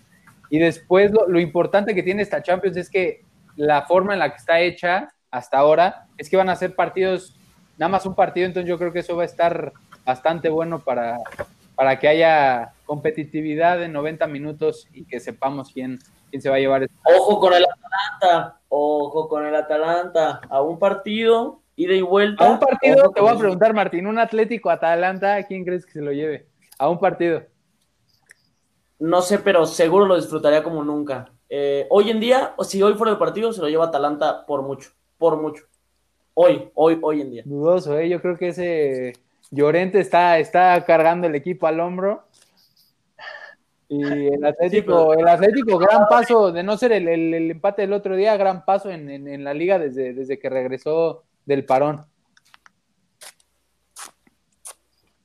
[0.49, 3.23] Y después lo, importante que tiene esta Champions es que
[3.55, 7.37] la forma en la que está hecha hasta ahora es que van a ser partidos,
[7.77, 9.73] nada más un partido, entonces yo creo que eso va a estar
[10.05, 11.17] bastante bueno para,
[11.75, 16.59] para que haya competitividad en 90 minutos y que sepamos quién, quién se va a
[16.59, 16.87] llevar.
[17.03, 22.45] Ojo con el Atalanta, ojo con el Atalanta, a un partido ida y vuelta.
[22.45, 26.01] A un partido, te voy a preguntar, Martín, un Atlético Atalanta, ¿quién crees que se
[26.01, 26.47] lo lleve?
[26.79, 27.43] A un partido.
[28.99, 31.31] No sé, pero seguro lo disfrutaría como nunca.
[31.49, 34.61] Eh, hoy en día, o si hoy fuera el partido, se lo lleva Atalanta por
[34.61, 34.91] mucho.
[35.17, 35.65] por mucho.
[36.35, 37.43] Hoy, hoy, hoy en día.
[37.45, 38.09] Dudoso, ¿eh?
[38.09, 39.13] Yo creo que ese
[39.51, 42.23] Llorente está, está cargando el equipo al hombro.
[43.87, 47.93] Y el Atlético, el Atlético, gran paso, de no ser el, el- el empate del
[47.93, 52.03] otro día, gran paso en, en- en la liga desde, desde que regresó del parón.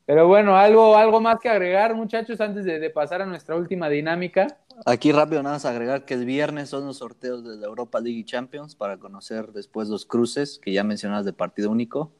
[0.07, 3.89] Pero bueno, algo, algo más que agregar, muchachos, antes de, de pasar a nuestra última
[3.89, 4.47] dinámica.
[4.87, 8.21] Aquí rápido nada más agregar que el viernes son los sorteos de la Europa League
[8.21, 12.13] y Champions para conocer después los cruces que ya mencionabas de partido único.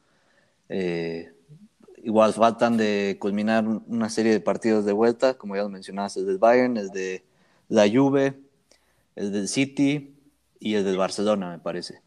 [0.69, 1.33] Eh,
[2.03, 6.17] igual faltan de culminar un- una serie de partidos de vuelta, como ya lo mencionabas,
[6.17, 7.23] el del Bayern, el de
[7.69, 8.39] la Juve,
[9.15, 10.15] el del City
[10.59, 12.01] y el del Barcelona, me parece.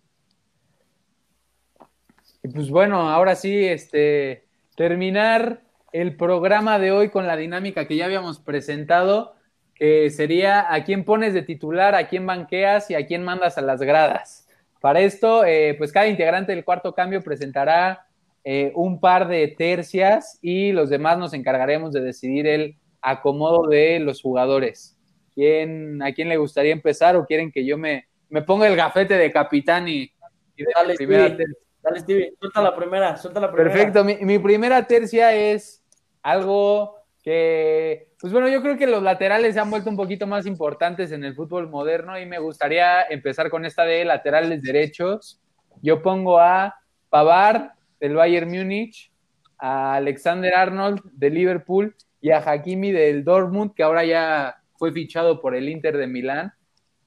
[2.42, 4.44] Y pues bueno, ahora sí, este,
[4.76, 5.62] terminar
[5.92, 9.33] el programa de hoy con la dinámica que ya habíamos presentado,
[9.74, 13.62] que sería a quién pones de titular, a quién banqueas y a quién mandas a
[13.62, 14.48] las gradas.
[14.80, 18.06] Para esto, eh, pues cada integrante del cuarto cambio presentará
[18.44, 23.98] eh, un par de tercias y los demás nos encargaremos de decidir el acomodo de
[24.00, 24.96] los jugadores.
[25.34, 29.14] ¿Quién, ¿A quién le gustaría empezar o quieren que yo me, me ponga el gafete
[29.14, 30.12] de capitán y,
[30.56, 31.36] y de Dale, primera Stevie.
[31.38, 31.58] tercia?
[31.82, 33.72] Dale, Stevie, suelta la primera, suelta la primera.
[33.72, 35.82] Perfecto, mi, mi primera tercia es
[36.22, 40.44] algo que, pues bueno, yo creo que los laterales se han vuelto un poquito más
[40.44, 45.40] importantes en el fútbol moderno y me gustaría empezar con esta de laterales derechos.
[45.80, 46.74] Yo pongo a
[47.08, 49.10] Pavard del Bayern Múnich,
[49.56, 55.40] a Alexander Arnold de Liverpool y a Hakimi del Dortmund, que ahora ya fue fichado
[55.40, 56.52] por el Inter de Milán.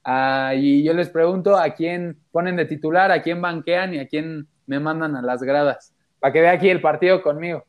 [0.02, 4.08] Ah, y yo les pregunto a quién ponen de titular, a quién banquean y a
[4.08, 5.94] quién me mandan a las gradas.
[6.18, 7.67] Para que vea aquí el partido conmigo.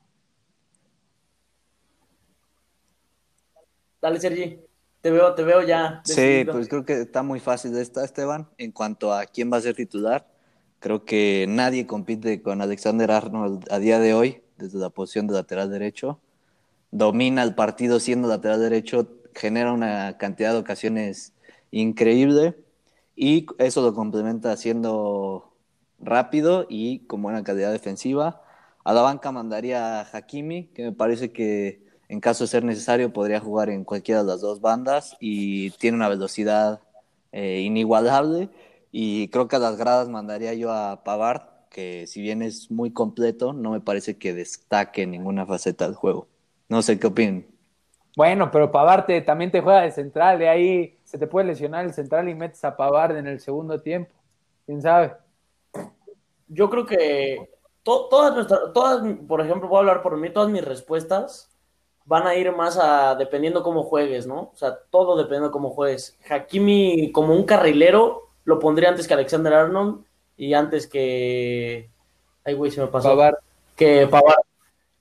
[4.01, 4.59] Dale, Sergi.
[5.01, 6.01] Te veo, te veo ya.
[6.03, 6.53] Sí, decidido.
[6.53, 8.49] pues creo que está muy fácil esta, Esteban.
[8.57, 10.27] En cuanto a quién va a ser titular,
[10.79, 15.33] creo que nadie compite con Alexander Arnold a día de hoy, desde la posición de
[15.33, 16.19] lateral derecho.
[16.91, 21.33] Domina el partido siendo lateral derecho, genera una cantidad de ocasiones
[21.71, 22.55] increíble
[23.15, 25.53] y eso lo complementa siendo
[25.99, 28.41] rápido y con buena calidad defensiva.
[28.83, 33.13] A la banca mandaría a Hakimi, que me parece que en caso de ser necesario
[33.13, 36.81] podría jugar en cualquiera de las dos bandas y tiene una velocidad
[37.33, 38.49] eh, inigualable.
[38.91, 42.91] Y creo que a las gradas mandaría yo a Pavard, que si bien es muy
[42.93, 46.27] completo, no me parece que destaque en ninguna faceta del juego.
[46.69, 47.45] No sé qué opinan.
[48.15, 51.85] Bueno, pero Pavard te- también te juega de central, de ahí se te puede lesionar
[51.85, 54.13] el central y metes a Pavard en el segundo tiempo.
[54.65, 55.13] ¿Quién sabe?
[56.47, 57.49] Yo creo que
[57.83, 61.48] to- todas nuestras, todas, por ejemplo, voy a hablar por mí, todas mis respuestas
[62.09, 64.49] van a ir más a dependiendo cómo juegues, ¿no?
[64.51, 66.17] O sea, todo dependiendo cómo juegues.
[66.27, 70.03] Hakimi como un carrilero lo pondría antes que Alexander Arnold
[70.35, 71.91] y antes que
[72.43, 73.09] ay güey, se me pasó.
[73.09, 73.35] Pavard.
[73.75, 74.41] que Pavard.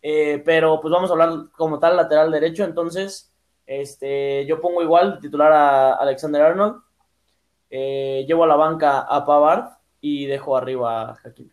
[0.03, 3.33] Eh, pero pues vamos a hablar como tal lateral derecho, entonces
[3.65, 6.83] este, yo pongo igual de titular a Alexander Arnold,
[7.71, 11.53] eh, llevo a la banca a Pavard y dejo arriba a Hakimi.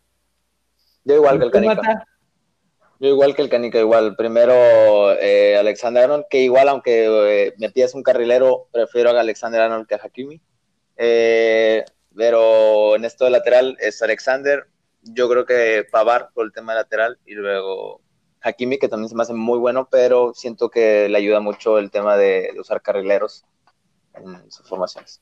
[1.05, 2.05] Yo igual que el ¿Tú, Canica.
[2.99, 4.15] Yo igual que el Canica, igual.
[4.15, 4.53] Primero
[5.19, 9.87] eh, Alexander Arnold, que igual aunque eh, me pidas un carrilero, prefiero a Alexander Arnold
[9.87, 10.41] que a Hakimi.
[10.97, 11.83] Eh,
[12.15, 14.67] pero en esto de lateral es Alexander.
[15.03, 18.01] Yo creo que Pavar por el tema de lateral y luego
[18.41, 21.91] Hakimi, que también se me hace muy bueno, pero siento que le ayuda mucho el
[21.91, 23.43] tema de, de usar carrileros
[24.15, 25.21] en sus formaciones.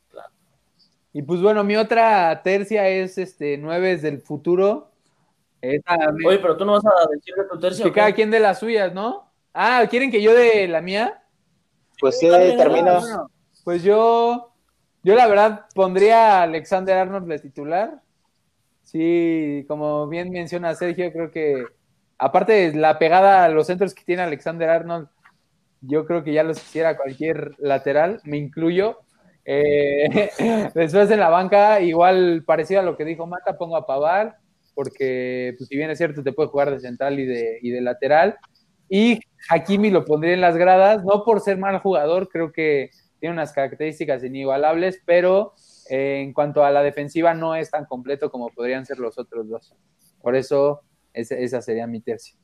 [1.11, 4.92] Y pues bueno, mi otra tercia es este Nueves del futuro.
[5.63, 5.95] Esa,
[6.27, 7.85] Oye, pero tú no vas a decir de tu tercio.
[7.85, 9.31] que cada quien de las suyas, ¿no?
[9.53, 11.23] Ah, ¿quieren que yo de la mía?
[12.01, 12.99] Pues sí, Dale, termino.
[12.99, 13.31] Bueno,
[13.63, 14.51] pues yo,
[15.03, 18.01] yo la verdad pondría a Alexander Arnold de titular.
[18.81, 21.63] Sí, como bien menciona Sergio, creo que
[22.17, 25.07] aparte de la pegada a los centros que tiene Alexander Arnold,
[25.79, 28.99] yo creo que ya los quisiera cualquier lateral, me incluyo.
[29.45, 30.29] Eh,
[30.75, 34.42] después en la banca, igual parecido a lo que dijo Mata, pongo a Pavar,
[34.73, 37.81] porque pues, si bien es cierto, te puede jugar de central y de, y de
[37.81, 38.37] lateral.
[38.89, 43.33] Y Hakimi lo pondría en las gradas, no por ser mal jugador, creo que tiene
[43.33, 45.53] unas características inigualables, pero
[45.89, 49.47] eh, en cuanto a la defensiva no es tan completo como podrían ser los otros
[49.47, 49.73] dos.
[50.21, 50.81] Por eso
[51.13, 52.35] esa, esa sería mi tercia.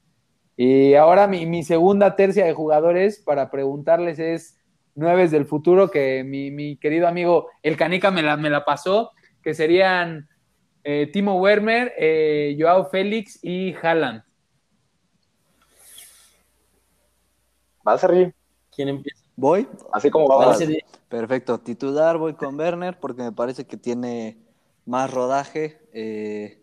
[0.55, 4.57] Y ahora mi, mi, segunda tercia de jugadores para preguntarles es
[4.95, 9.11] nueves del futuro, que mi, mi querido amigo El Canica me la, me la pasó,
[9.41, 10.27] que serían
[10.83, 14.23] eh, Timo Werner, eh, Joao Félix y Haaland.
[17.87, 18.33] ¿Va a ser
[18.75, 19.23] ¿Quién empieza?
[19.35, 19.67] ¿Voy?
[19.91, 20.57] Así como va.
[20.57, 21.59] Dale, Perfecto.
[21.59, 24.37] Titular voy con Werner porque me parece que tiene
[24.85, 25.79] más rodaje.
[25.93, 26.59] eh,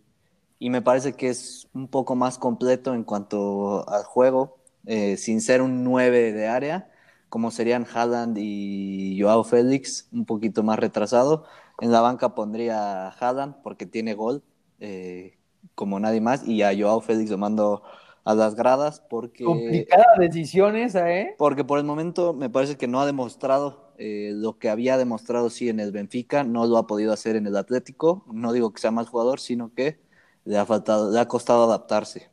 [0.59, 5.41] y me parece que es un poco más completo en cuanto al juego, eh, sin
[5.41, 6.91] ser un 9 de área,
[7.29, 11.45] como serían Haaland y Joao Félix, un poquito más retrasado.
[11.81, 14.43] En la banca pondría a Haaland porque tiene gol,
[14.81, 15.39] eh,
[15.75, 17.83] como nadie más, y a Joao Félix lo mando
[18.25, 19.45] a las gradas porque...
[19.45, 21.35] Complicada decisión esa, ¿eh?
[21.39, 25.49] Porque por el momento me parece que no ha demostrado eh, lo que había demostrado
[25.49, 28.25] sí en el Benfica, no lo ha podido hacer en el Atlético.
[28.31, 30.01] No digo que sea mal jugador, sino que
[30.45, 32.31] le ha faltado, le ha costado adaptarse.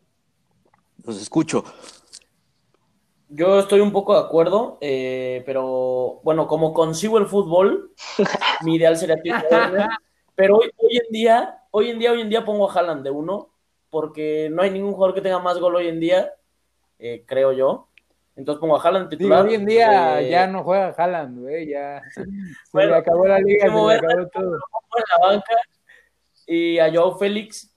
[1.04, 1.64] Los escucho.
[3.36, 7.92] Yo estoy un poco de acuerdo, eh, pero bueno, como consigo el fútbol,
[8.62, 9.16] mi ideal sería
[10.36, 13.10] pero hoy, hoy, en día, hoy en día, hoy en día pongo a Haaland de
[13.10, 13.50] uno,
[13.90, 16.32] porque no hay ningún jugador que tenga más gol hoy en día,
[17.00, 17.90] eh, creo yo.
[18.36, 19.46] Entonces pongo a Haaland titular.
[19.46, 22.22] hoy en día eh, ya no juega Haaland, güey, ya se
[22.94, 24.56] acabó la liga, se le acabó todo.
[24.56, 25.56] En la banca
[26.46, 27.73] y a Joao Félix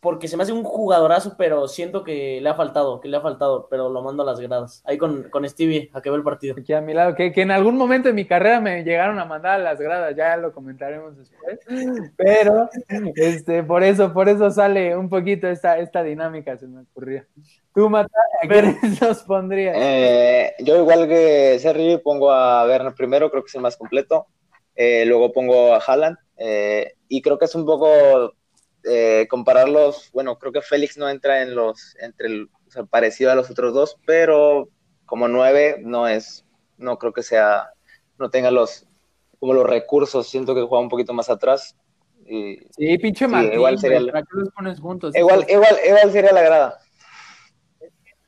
[0.00, 3.20] porque se me hace un jugadorazo, pero siento que le ha faltado, que le ha
[3.20, 4.82] faltado, pero lo mando a las gradas.
[4.86, 6.56] Ahí con, con Stevie, a que ve el partido.
[6.58, 9.26] Aquí a mi lado, que, que, en algún momento de mi carrera me llegaron a
[9.26, 11.60] mandar a las gradas, ya lo comentaremos después.
[12.16, 12.70] Pero,
[13.14, 17.26] este, por eso, por eso sale un poquito esta, esta dinámica, se me ocurrió.
[17.74, 18.10] Tú, Mata,
[18.42, 19.76] ¿a los pondrías?
[19.78, 24.26] Eh, yo, igual que Sergi, pongo a Werner primero, creo que es el más completo.
[24.74, 26.16] Eh, luego pongo a Haaland.
[26.38, 28.32] Eh, y creo que es un poco
[28.84, 33.30] eh, compararlos, bueno, creo que Félix no entra en los, entre el, o sea, parecido
[33.30, 34.68] a los otros dos, pero
[35.06, 36.44] como nueve no es,
[36.78, 37.70] no creo que sea,
[38.18, 38.86] no tenga los,
[39.38, 41.76] como los recursos, siento que juega un poquito más atrás.
[42.26, 45.16] Y, sí, pinche sí, igual sería ¿para qué los pones juntos?
[45.16, 46.78] Igual, igual, igual sería la grada.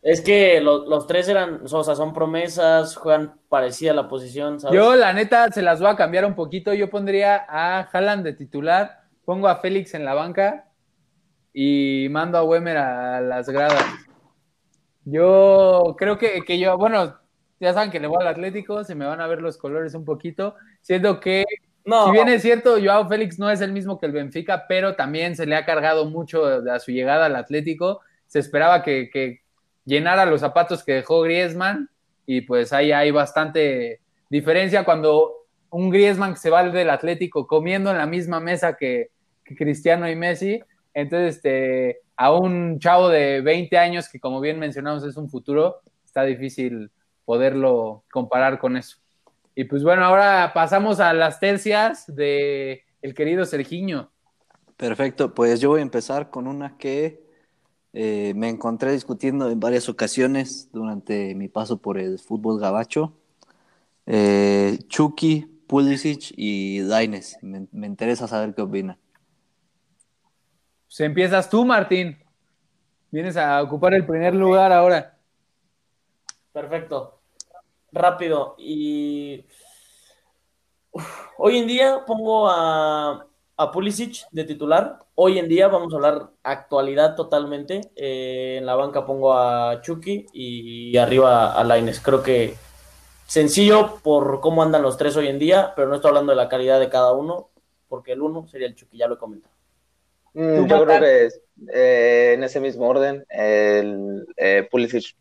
[0.02, 4.74] Es que los, los tres eran, o sea, son promesas, juegan parecida la posición, ¿sabes?
[4.74, 6.74] Yo, la neta, se las voy a cambiar un poquito.
[6.74, 10.68] Yo pondría a Haaland de titular, pongo a Félix en la banca
[11.52, 13.84] y mando a Wemer a las gradas.
[15.04, 17.18] Yo creo que, que, yo, bueno,
[17.60, 20.04] ya saben que le voy al Atlético, se me van a ver los colores un
[20.04, 21.44] poquito, siendo que,
[21.84, 22.06] no.
[22.06, 25.36] si bien es cierto, Joao Félix no es el mismo que el Benfica, pero también
[25.36, 29.42] se le ha cargado mucho a su llegada al Atlético, se esperaba que, que
[29.84, 31.90] llenara los zapatos que dejó Griezmann,
[32.26, 37.90] y pues ahí hay bastante diferencia cuando un Griezmann que se va del Atlético comiendo
[37.90, 39.11] en la misma mesa que, que
[39.44, 40.60] Cristiano y Messi.
[40.94, 45.80] Entonces, este, a un chavo de 20 años que como bien mencionamos es un futuro,
[46.04, 46.90] está difícil
[47.24, 48.98] poderlo comparar con eso.
[49.54, 54.10] Y pues bueno, ahora pasamos a las tercias de el querido Sergiño.
[54.76, 57.22] Perfecto, pues yo voy a empezar con una que
[57.92, 63.12] eh, me encontré discutiendo en varias ocasiones durante mi paso por el fútbol gabacho.
[64.06, 67.36] Eh, Chucky, Pulisic y Daines.
[67.42, 68.98] Me, me, interesa saber qué opinan.
[70.92, 72.22] Pues empiezas tú, Martín.
[73.10, 75.16] Vienes a ocupar el primer lugar ahora.
[76.52, 77.18] Perfecto.
[77.90, 78.54] Rápido.
[78.58, 79.42] Y
[81.38, 83.26] hoy en día pongo a,
[83.56, 84.98] a, Pulisic de titular.
[85.14, 87.80] Hoy en día vamos a hablar actualidad totalmente.
[87.96, 92.00] Eh, en la banca pongo a Chucky y arriba a Laines.
[92.00, 92.54] Creo que
[93.26, 96.50] sencillo por cómo andan los tres hoy en día, pero no estoy hablando de la
[96.50, 97.48] calidad de cada uno,
[97.88, 99.61] porque el uno sería el Chucky, ya lo he comentado.
[100.34, 101.40] Mm, yo creo que es,
[101.72, 105.16] eh, en ese mismo orden, el eh, Pulisic,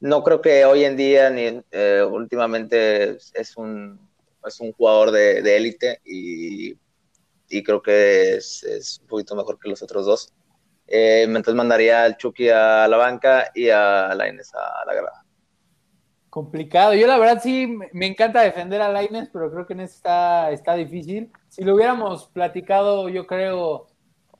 [0.00, 3.98] no creo que hoy en día ni eh, últimamente es un,
[4.46, 6.76] es un jugador de élite y,
[7.48, 10.32] y, creo que es, es, un poquito mejor que los otros dos.
[10.86, 15.24] entonces mandaría al Chucky a la banca y a Laines a la grada
[16.34, 16.94] complicado.
[16.94, 20.50] Yo la verdad sí me encanta defender a Laines, pero creo que en este está,
[20.50, 21.30] está difícil.
[21.48, 23.86] Si lo hubiéramos platicado, yo creo,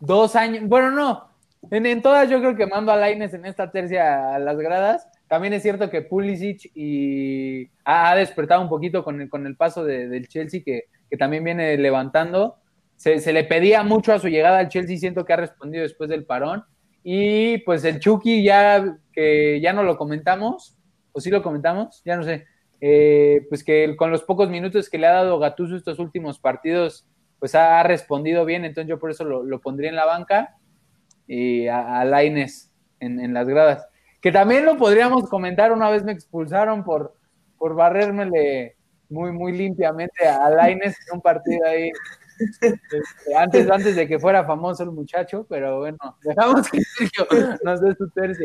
[0.07, 1.29] dos años, bueno, no,
[1.71, 5.09] en, en todas yo creo que mando a Laines en esta tercia a las gradas.
[5.29, 9.85] También es cierto que Pulisic y ha, despertado un poquito con el, con el paso
[9.85, 12.57] de, del Chelsea, que, que, también viene levantando.
[12.97, 16.11] Se, se, le pedía mucho a su llegada al Chelsea, siento que ha respondido después
[16.11, 16.65] del parón.
[17.03, 20.79] Y pues el Chucky ya, que ya no lo comentamos,
[21.13, 22.47] o sí lo comentamos, ya no sé,
[22.81, 27.07] eh, pues que con los pocos minutos que le ha dado Gatuso estos últimos partidos,
[27.39, 30.57] pues ha respondido bien, entonces yo por eso lo, lo pondría en la banca
[31.27, 33.87] y a, a Laines en, en, las gradas.
[34.21, 37.15] Que también lo podríamos comentar, una vez me expulsaron por,
[37.59, 38.77] por barrérmele
[39.09, 41.91] muy, muy limpiamente a Laines en un partido ahí.
[42.61, 47.27] Este, antes, antes de que fuera famoso el muchacho, pero bueno, dejamos que Sergio
[47.63, 48.45] nos dé su tercio.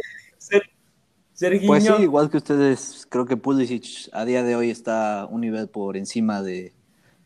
[1.33, 1.67] Sergiño.
[1.67, 5.69] Pues sí, igual que ustedes, creo que Pulisic a día de hoy está un nivel
[5.69, 6.73] por encima de,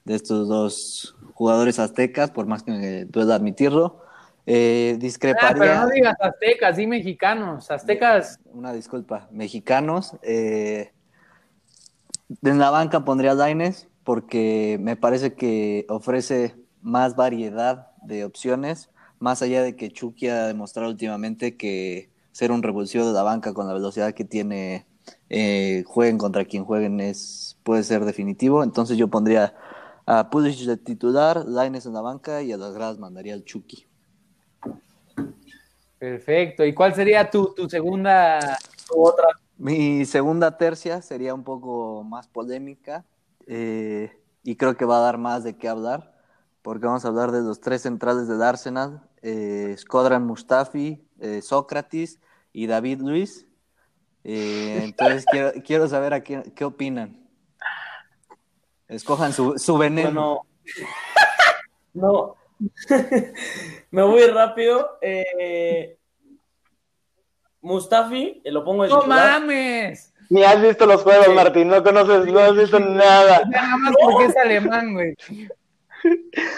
[0.05, 4.01] de estos dos jugadores aztecas, por más que pueda admitirlo.
[4.45, 5.57] Eh, Ah, discreparía.
[5.57, 7.71] pero no digas aztecas, di mexicanos.
[7.71, 9.27] Aztecas, Una disculpa.
[9.31, 10.15] Mexicanos.
[10.21, 10.91] eh,
[12.41, 18.89] en la banca pondría a Lainez porque me parece que ofrece más variedad de opciones,
[19.19, 23.53] más allá de que Chucky ha demostrado últimamente que ser un revulsivo de la banca
[23.53, 24.85] con la velocidad que tiene,
[25.29, 28.63] eh, jueguen contra quien jueguen, es, puede ser definitivo.
[28.63, 29.53] Entonces yo pondría
[30.05, 33.87] a Pulisic de titular, Lainez en la banca y a las gradas mandaría al Chucky.
[35.97, 36.65] perfecto.
[36.65, 38.57] ¿Y cuál sería tu, tu segunda?
[38.93, 39.27] U otra.
[39.57, 43.05] Mi segunda tercia sería un poco más polémica
[43.45, 44.11] eh,
[44.43, 46.13] y creo que va a dar más de qué hablar,
[46.61, 52.19] porque vamos a hablar de los tres centrales del Arsenal, eh, Skodran Mustafi, eh, Sócrates
[52.51, 53.47] y David Luis.
[54.25, 57.22] Eh, entonces quiero, quiero saber a qué, qué opinan.
[58.93, 60.45] Escojan su, su veneno.
[61.93, 62.35] Bueno, no.
[63.91, 64.97] Me voy rápido.
[65.01, 65.97] Eh,
[67.61, 69.39] Mustafi, eh, lo pongo de ¡No titular.
[69.41, 70.13] mames!
[70.29, 73.43] Ni has visto los juegos, Martín, no conoces, no has visto nada.
[73.49, 75.15] Nada más porque es alemán, güey.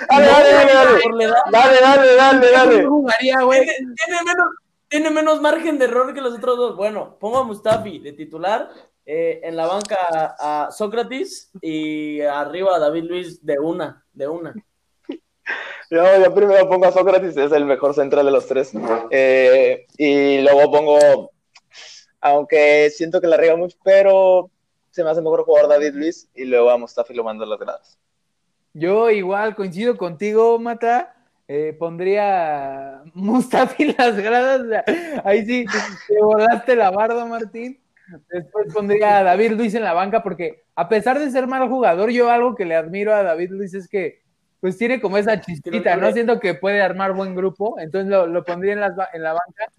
[0.09, 1.33] Dale, dale, dale, dale.
[1.51, 2.83] Dale, dale, dale, dale.
[2.83, 3.61] ¿Cómo jugaría, güey?
[3.63, 4.47] Tiene, tiene menos,
[4.88, 6.75] tiene menos margen de error que los otros dos.
[6.75, 8.69] Bueno, pongo a Mustafi de titular,
[9.06, 14.28] eh, en la banca a, a Sócrates y arriba a David Luis de una, de
[14.28, 14.53] una.
[15.91, 18.72] Yo, yo primero pongo a Sócrates, es el mejor central de los tres.
[19.12, 21.32] Eh, y luego pongo,
[22.22, 24.49] aunque siento que la riega mucho, pero
[24.89, 26.28] se me hace mejor jugador David Luis.
[26.34, 27.99] Y luego a Mustafi lo mando a las gradas.
[28.74, 31.12] Yo igual coincido contigo, Mata.
[31.47, 34.84] Eh, pondría Mustafi en las gradas.
[35.24, 35.66] Ahí sí,
[36.08, 37.80] te volaste la barda, Martín.
[38.30, 42.12] Después pondría a David Luis en la banca porque a pesar de ser mal jugador,
[42.12, 44.24] yo algo que le admiro a David Luis es que
[44.60, 46.12] pues tiene como esa chispita, ¿no?
[46.12, 49.72] Siento que puede armar buen grupo, entonces lo, lo pondría en, las, en la banca.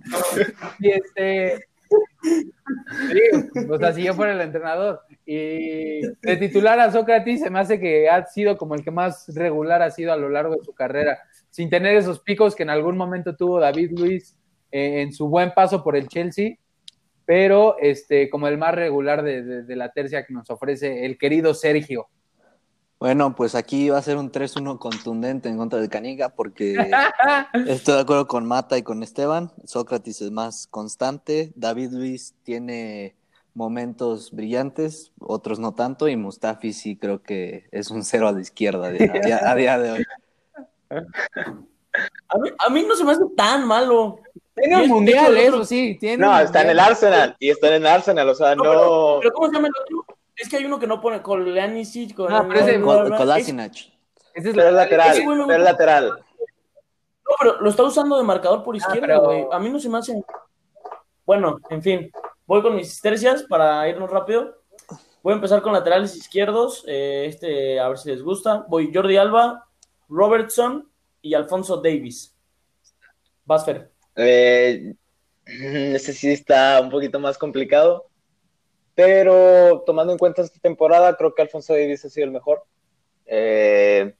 [0.78, 1.66] Y este...
[1.88, 5.00] Sí, o sea, si yo fuera el entrenador.
[5.24, 9.26] Y de titular a Sócrates se me hace que ha sido como el que más
[9.34, 11.18] regular ha sido a lo largo de su carrera,
[11.50, 14.36] sin tener esos picos que en algún momento tuvo David Luis
[14.70, 16.56] eh, en su buen paso por el Chelsea,
[17.26, 21.18] pero este, como el más regular de, de- de la tercia que nos ofrece el
[21.18, 22.06] querido Sergio.
[22.98, 26.76] Bueno, pues aquí va a ser un 3-1 contundente en contra de Caniga porque
[27.66, 29.52] estoy de acuerdo con Mata y con Esteban.
[29.64, 33.14] Sócrates es más constante, David Luis tiene
[33.52, 38.40] momentos brillantes, otros no tanto, y Mustafi sí creo que es un cero a la
[38.40, 40.04] izquierda de- a, día, a día de hoy.
[42.28, 44.18] A mí, a mí no se me hace tan malo.
[44.54, 45.96] Tiene es- mundial, el eso sí.
[46.00, 46.78] Tiene No, está en el.
[46.80, 47.36] Arsenal.
[47.38, 48.70] Y está en el Arsenal, o sea, No, no.
[48.70, 50.16] pero, pero ¿cómo se llama el otro?
[50.36, 53.72] Es que hay uno que no pone Kolanisic, con No, pero ese- Col- Kolasinac.
[53.72, 56.08] Ese es Pero es lateral, pero es lateral.
[56.08, 59.46] No, pero lo está usando de marcador por izquierda, pero- güey.
[59.50, 60.22] A mí no se me hace.
[61.24, 62.10] Bueno, en fin.
[62.46, 64.56] Voy con mis tercias para irnos rápido.
[65.22, 66.84] Voy a empezar con laterales izquierdos.
[66.86, 68.64] eh, este, a ver si les gusta.
[68.68, 69.64] Voy Jordi Alba,
[70.08, 70.88] Robertson
[71.26, 72.32] y Alfonso Davis.
[73.44, 73.66] Vas.
[74.14, 74.94] Eh,
[75.44, 78.06] ese sí está un poquito más complicado.
[78.94, 82.64] Pero tomando en cuenta esta temporada, creo que Alfonso Davis ha sido el mejor.
[83.26, 84.14] Eh,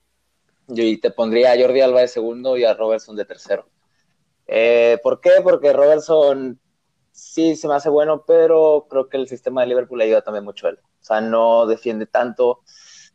[0.69, 3.69] y te pondría a Jordi Alba de segundo y a Robertson de tercero.
[4.49, 5.31] Eh, ¿Por qué?
[5.45, 6.61] Porque Robertson
[7.13, 10.67] sí se me hace bueno, pero creo que el sistema de Liverpool ayuda también mucho
[10.67, 10.79] a él.
[10.83, 12.63] O sea, no defiende tanto.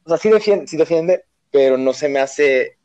[0.04, 2.81] O sea, sí defiende, sí defiende, pero no se me hace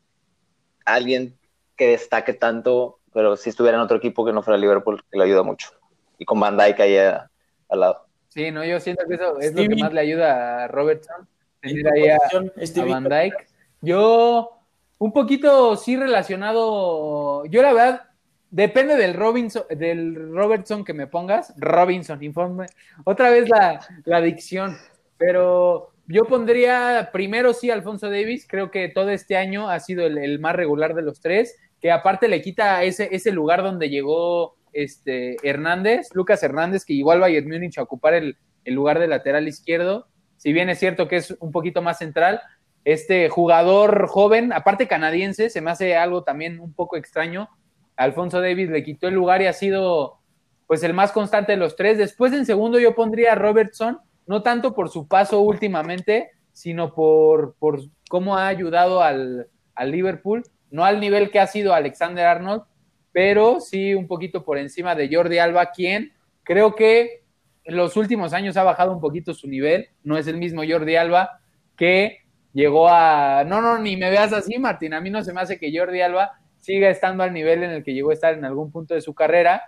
[0.95, 1.37] alguien
[1.75, 5.23] que destaque tanto, pero si estuviera en otro equipo que no fuera Liverpool, que le
[5.25, 5.69] ayuda mucho.
[6.17, 7.29] Y con Van Dijk ahí a-
[7.69, 8.05] al lado.
[8.29, 11.27] Sí, no, yo siento que eso es lo que más le ayuda a Robertson,
[11.61, 12.85] tener ahí a, a.
[12.85, 13.47] Van Dyke.
[13.81, 14.59] Yo,
[14.99, 18.03] un poquito sí relacionado, yo la verdad,
[18.49, 22.67] depende del Robinson, del Robertson que me pongas, Robinson, informe,
[23.03, 24.77] otra vez la, la dicción,
[25.17, 30.39] pero yo pondría primero sí Alfonso Davis, creo que todo este año ha sido el,
[30.39, 35.37] más regular de los tres, que aparte le quita ese, ese lugar donde llegó este
[35.43, 39.07] Hernández, Lucas Hernández, que igual va a Bayern Múnich a ocupar el, el lugar de
[39.07, 42.41] lateral izquierdo, si bien es cierto que es un poquito más central,
[42.85, 47.49] este jugador joven, aparte canadiense, se me hace algo también un poco extraño.
[47.97, 50.19] Alfonso Davis le quitó el lugar y ha sido
[50.67, 51.97] pues el más constante de los tres.
[51.97, 57.55] Después en segundo yo pondría a Robertson, no tanto por su paso últimamente, sino por,
[57.59, 62.63] por cómo ha ayudado al, al Liverpool, no al nivel que ha sido Alexander Arnold,
[63.11, 66.13] pero sí un poquito por encima de Jordi Alba, quien
[66.43, 67.23] creo que
[67.63, 70.95] en los últimos años ha bajado un poquito su nivel, no es el mismo Jordi
[70.95, 71.39] Alba
[71.75, 72.19] que
[72.53, 73.43] llegó a...
[73.45, 76.01] No, no, ni me veas así, Martín, a mí no se me hace que Jordi
[76.01, 79.01] Alba siga estando al nivel en el que llegó a estar en algún punto de
[79.01, 79.61] su carrera,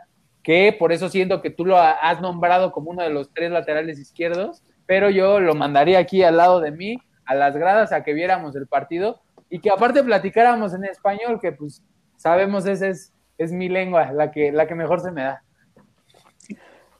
[0.50, 4.00] que por eso siento que tú lo has nombrado como uno de los tres laterales
[4.00, 8.14] izquierdos, pero yo lo mandaría aquí al lado de mí, a las gradas, a que
[8.14, 11.84] viéramos el partido y que aparte platicáramos en español, que pues
[12.18, 15.43] sabemos esa es, es mi lengua, la que, la que mejor se me da.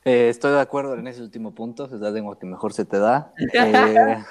[0.06, 3.00] Eh, estoy de acuerdo en ese último punto, es la lengua que mejor se te
[3.00, 3.34] da.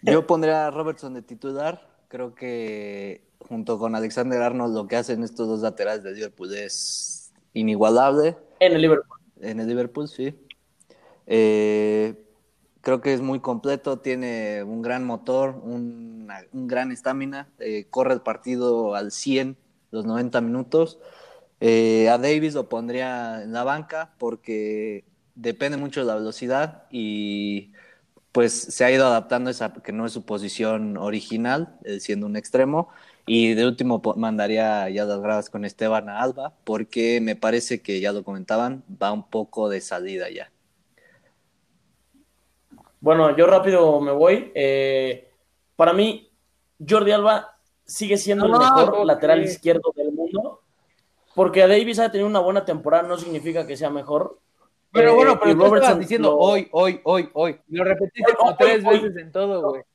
[0.00, 1.86] Eh, yo pondría a Robertson de titular.
[2.08, 7.17] Creo que junto con Alexander Arnold lo que hacen estos dos laterales de Liverpool es
[7.54, 8.36] inigualable.
[8.60, 9.18] En el Liverpool.
[9.40, 10.34] En el Liverpool, sí.
[11.26, 12.14] Eh,
[12.80, 17.48] creo que es muy completo, tiene un gran motor, un, un gran estamina,
[17.90, 19.56] corre el partido al 100
[19.90, 20.98] los 90 minutos.
[21.60, 27.72] Eh, a Davis lo pondría en la banca porque depende mucho de la velocidad y
[28.32, 32.36] pues se ha ido adaptando a esa que no es su posición original, siendo un
[32.36, 32.88] extremo.
[33.28, 38.00] Y de último mandaría ya las gradas con Esteban a Alba porque me parece que
[38.00, 40.50] ya lo comentaban, va un poco de salida ya.
[43.00, 44.50] Bueno, yo rápido me voy.
[44.54, 45.30] Eh,
[45.76, 46.30] para mí,
[46.86, 50.62] Jordi Alba sigue siendo el mejor lateral izquierdo del mundo
[51.38, 54.40] porque a Davis ha tenido una buena temporada no significa que sea mejor.
[54.90, 57.60] Pero bueno, eh, pero tú Robertson diciendo hoy, hoy, hoy, hoy.
[57.68, 59.82] Lo repetiste como tres veces en todo, güey.
[59.82, 59.86] No,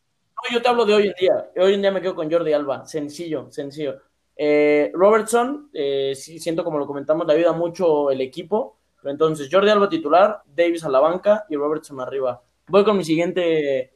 [0.51, 1.51] yo te hablo de hoy en día.
[1.57, 2.85] Hoy en día me quedo con Jordi Alba.
[2.85, 3.99] Sencillo, sencillo.
[4.35, 8.77] Eh, Robertson, eh, sí, siento como lo comentamos, le ayuda mucho el equipo.
[9.01, 12.41] Pero entonces, Jordi Alba titular, Davis a la banca y Robertson arriba.
[12.67, 13.93] Voy con mi siguiente.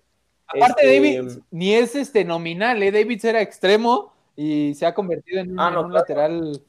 [0.47, 2.91] Aparte, este, Davis ni es este nominal, ¿eh?
[2.91, 6.61] Davis era extremo y se ha convertido en un, ah, lateral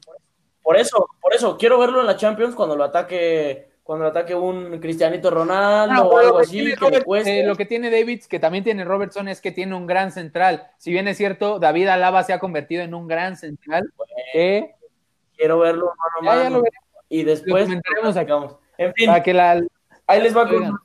[0.69, 4.35] por eso, por eso, quiero verlo en la Champions cuando lo ataque, cuando lo ataque
[4.35, 6.75] un Cristianito Ronaldo o algo así.
[7.23, 10.67] Que lo que tiene David, que también tiene Robertson, es que tiene un gran central.
[10.77, 13.91] Si bien es cierto, David Alaba se ha convertido en un gran central.
[15.35, 16.61] quiero verlo mano
[17.09, 17.67] y después
[18.13, 18.57] sacamos.
[18.77, 20.79] En fin, ahí les va con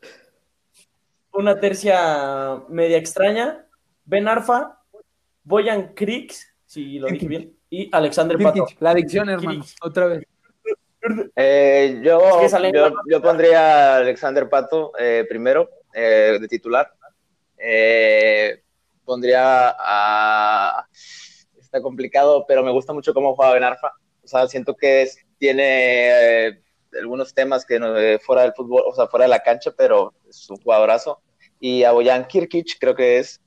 [1.35, 3.67] una tercia media extraña.
[4.07, 4.81] Ben Arfa,
[5.43, 8.67] Boyan Cricks, si lo dije bien y Alexander Pato.
[8.81, 10.25] La adicción, hermano, otra vez.
[11.37, 12.21] Eh, yo,
[13.11, 16.93] yo, pondría a Alexander Pato eh, primero, eh, de titular.
[19.05, 20.87] pondría a.
[21.59, 23.93] Está complicado, pero me gusta mucho cómo juega Benarfa.
[24.23, 26.63] O sea, siento que tiene
[26.99, 30.57] algunos temas que fuera del fútbol, o sea, fuera de la cancha, pero es un
[30.57, 31.21] jugadorazo.
[31.61, 33.41] Y a Boyan Kirkic, creo que es,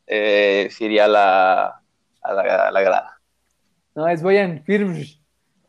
[0.80, 1.82] iría la,
[2.22, 3.22] a la, a la grada.
[3.96, 5.17] No, es Boyan Firms,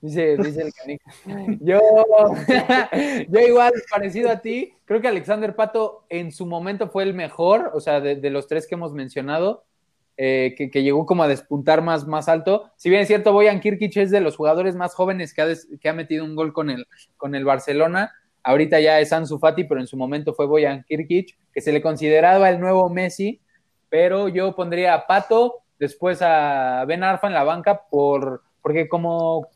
[0.00, 1.10] dice, dice el canico.
[1.60, 1.80] Yo,
[3.28, 7.70] yo igual, parecido a ti, creo que Alexander Pato en su momento fue el mejor,
[7.74, 9.64] o sea, de, los tres que hemos mencionado,
[10.16, 12.70] eh, que, llegó como a despuntar más, más alto.
[12.76, 15.46] Si bien es cierto, Boyan Kirkic es de los jugadores más jóvenes que ha,
[15.80, 16.86] que ha metido un gol con el,
[17.16, 18.12] con el Barcelona.
[18.42, 21.82] Ahorita ya es Ansu Fati, pero en su momento fue Boyan Kirkic, que se le
[21.82, 23.40] consideraba el nuevo Messi,
[23.88, 29.48] pero yo pondría a Pato, después a Ben Arfa en la banca por, porque como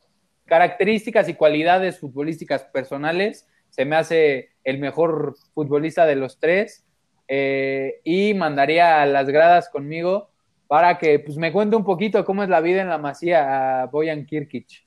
[0.47, 6.84] características y cualidades futbolísticas personales se me hace el mejor futbolista de los tres
[7.28, 10.28] eh, y mandaría a las gradas conmigo
[10.66, 13.86] para que pues, me cuente un poquito cómo es la vida en la masía a
[13.86, 14.86] Boyan Kirkic.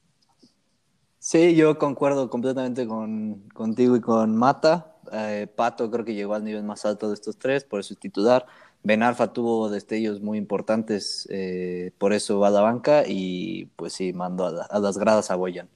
[1.20, 4.95] Sí, yo concuerdo completamente con, contigo y con Mata.
[5.12, 8.00] Eh, Pato creo que llegó al nivel más alto de estos tres, por eso es
[8.00, 8.46] titular.
[8.84, 13.94] Ben Arfa tuvo destellos muy importantes, eh, por eso va a la banca y pues
[13.94, 15.68] sí, mando a, las gradas a Boyan.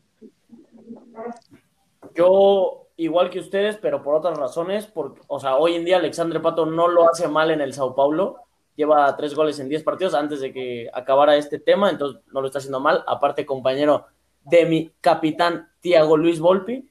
[2.14, 4.92] Yo, igual que ustedes, pero por otras razones,
[5.28, 8.44] o sea, hoy en día Alexandre Pato no lo hace mal en el Sao Paulo,
[8.76, 12.48] lleva tres goles en diez partidos antes de que acabara este tema, entonces no lo
[12.48, 14.06] está haciendo mal, aparte compañero
[14.46, 16.90] de mi capitán Tiago Luis Volpi.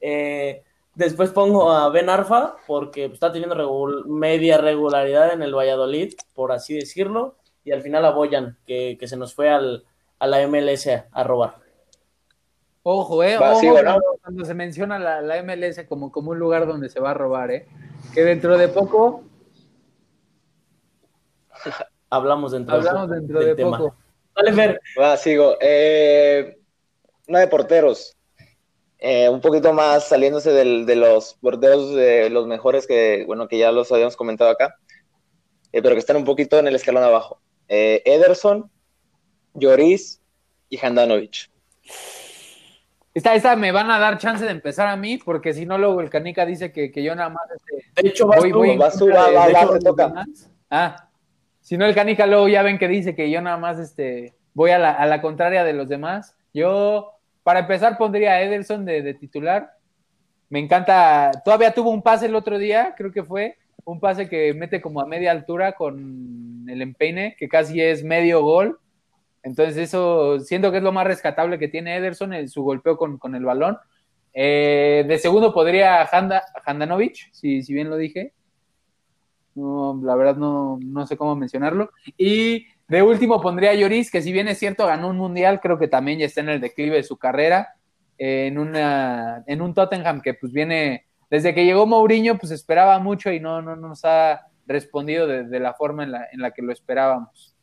[0.00, 0.64] Eh,
[1.00, 3.56] Después pongo a Ben Arfa porque está teniendo
[4.06, 7.36] media regularidad en el Valladolid, por así decirlo.
[7.64, 9.86] Y al final a Boyan, que, se nos fue al,
[10.18, 11.56] a la MLS a robar.
[12.82, 13.38] Ojo, eh.
[13.38, 17.66] cuando, se menciona la, MLS como, como un lugar donde se va a robar, eh.
[18.12, 19.24] Que dentro de poco.
[22.10, 23.94] Hablamos dentro, Hablamos dentro de poco.
[24.36, 24.80] Dale, Fer.
[25.00, 25.56] Va, sigo.
[25.62, 26.58] Eh,
[27.26, 28.18] una de porteros.
[29.02, 33.72] Eh, un poquito más saliéndose de los porteros de los mejores que, bueno, que ya
[33.72, 34.76] los habíamos comentado acá,
[35.72, 37.40] eh, pero que están un poquito en el escalón abajo.
[37.66, 38.70] Eh, Ederson,
[39.54, 40.20] Lloris
[40.68, 41.48] y Handanovic.
[43.14, 46.02] Esta, esta me van a dar chance de empezar a mí, porque si no, luego
[46.02, 47.42] el Canica dice que, yo nada más.
[47.56, 50.26] Este, de hecho, voy, voy va, va, va,
[50.68, 51.08] Ah,
[51.62, 54.72] si no, el Canica luego ya ven que dice que yo nada más este, voy
[54.72, 56.36] a la, a la contraria de los demás.
[56.52, 59.72] Yo, para empezar, pondría a Ederson de, titular.
[60.48, 64.52] Me encanta, todavía tuvo un pase el otro día, creo que fue, un pase que
[64.54, 68.78] mete como a media altura con el empeine, que casi es medio gol.
[69.42, 73.18] Entonces eso siento que es lo más rescatable que tiene Ederson, en su golpeo con,
[73.18, 73.78] con el balón.
[74.32, 76.42] Eh, de segundo podría Handa,
[77.32, 78.32] si bien lo dije.
[79.54, 81.90] No, la verdad no, no, sé cómo mencionarlo.
[82.16, 85.78] Y de último pondría a Lloris, que si bien es cierto, ganó un mundial, creo
[85.78, 87.76] que también ya está en el declive de su carrera.
[88.18, 92.98] Eh, en, una, en un Tottenham que pues viene, desde que llegó Mourinho, pues esperaba
[92.98, 96.50] mucho y no, no nos ha respondido de, de la forma en la, en la
[96.50, 97.56] que lo esperábamos.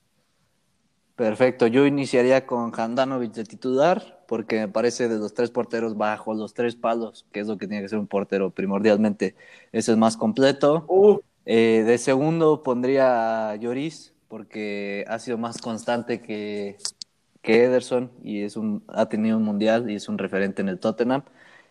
[1.15, 6.33] Perfecto, yo iniciaría con Handanovic de titular, porque me parece de los tres porteros bajo
[6.33, 9.35] los tres palos, que es lo que tiene que ser un portero primordialmente,
[9.71, 10.85] ese es más completo.
[10.87, 11.19] Uh,
[11.49, 16.77] Eh, de segundo pondría a Lloris, porque ha sido más constante que,
[17.41, 20.79] que Ederson y es un, ha tenido un mundial y es un referente en el
[20.79, 21.23] Tottenham.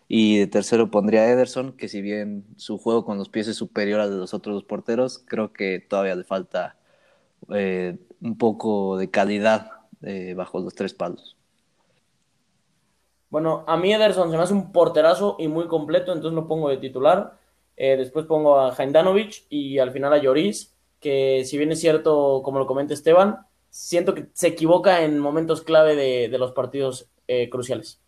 [0.09, 3.99] Y de tercero pondría Ederson, que si bien su juego con los pies es superior
[3.99, 6.77] al de los otros dos porteros, creo que todavía le falta
[7.53, 11.35] eh, un poco de calidad eh, bajo los tres palos.
[13.29, 16.69] Bueno, a mí Ederson se me hace un porterazo y muy completo, entonces lo pongo
[16.69, 17.37] de titular.
[17.75, 20.76] Eh, después pongo a Handanovic y al final a Lloris,
[21.07, 23.37] que si bien es cierto, como lo comenta Esteban,
[23.69, 28.01] siento que se equivoca en momentos clave de, de los partidos eh, cruciales.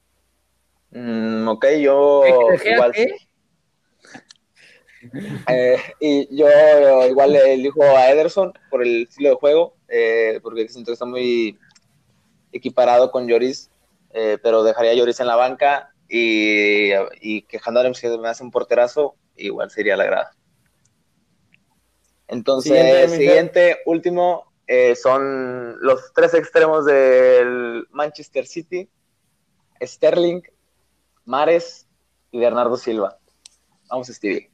[0.92, 2.24] Mm, ok, yo
[2.66, 2.94] igual.
[5.48, 6.46] Eh, y yo
[7.08, 11.06] igual le elijo a Ederson por el estilo de juego, eh, porque siento que está
[11.06, 11.58] muy
[12.52, 13.72] equiparado con Lloris,
[14.12, 16.90] eh, pero dejaría a Lloris en la banca y,
[17.22, 20.32] y que Handanovic que me hace un porterazo, igual sería la grada.
[22.30, 28.88] Entonces, Siguiente, siguiente, último, eh, son los tres extremos del Manchester City,
[29.82, 30.42] Sterling,
[31.26, 31.88] Mares
[32.32, 33.18] y Bernardo Silva.
[33.90, 34.52] Vamos, Stevie.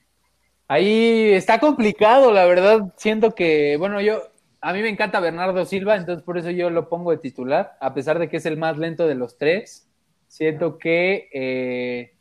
[0.67, 2.93] Ahí está complicado, la verdad.
[2.95, 4.21] Siento que, bueno, yo,
[4.61, 7.93] a mí me encanta Bernardo Silva, entonces por eso yo lo pongo de titular, a
[7.93, 9.89] pesar de que es el más lento de los tres.
[10.27, 12.14] Siento que, eh,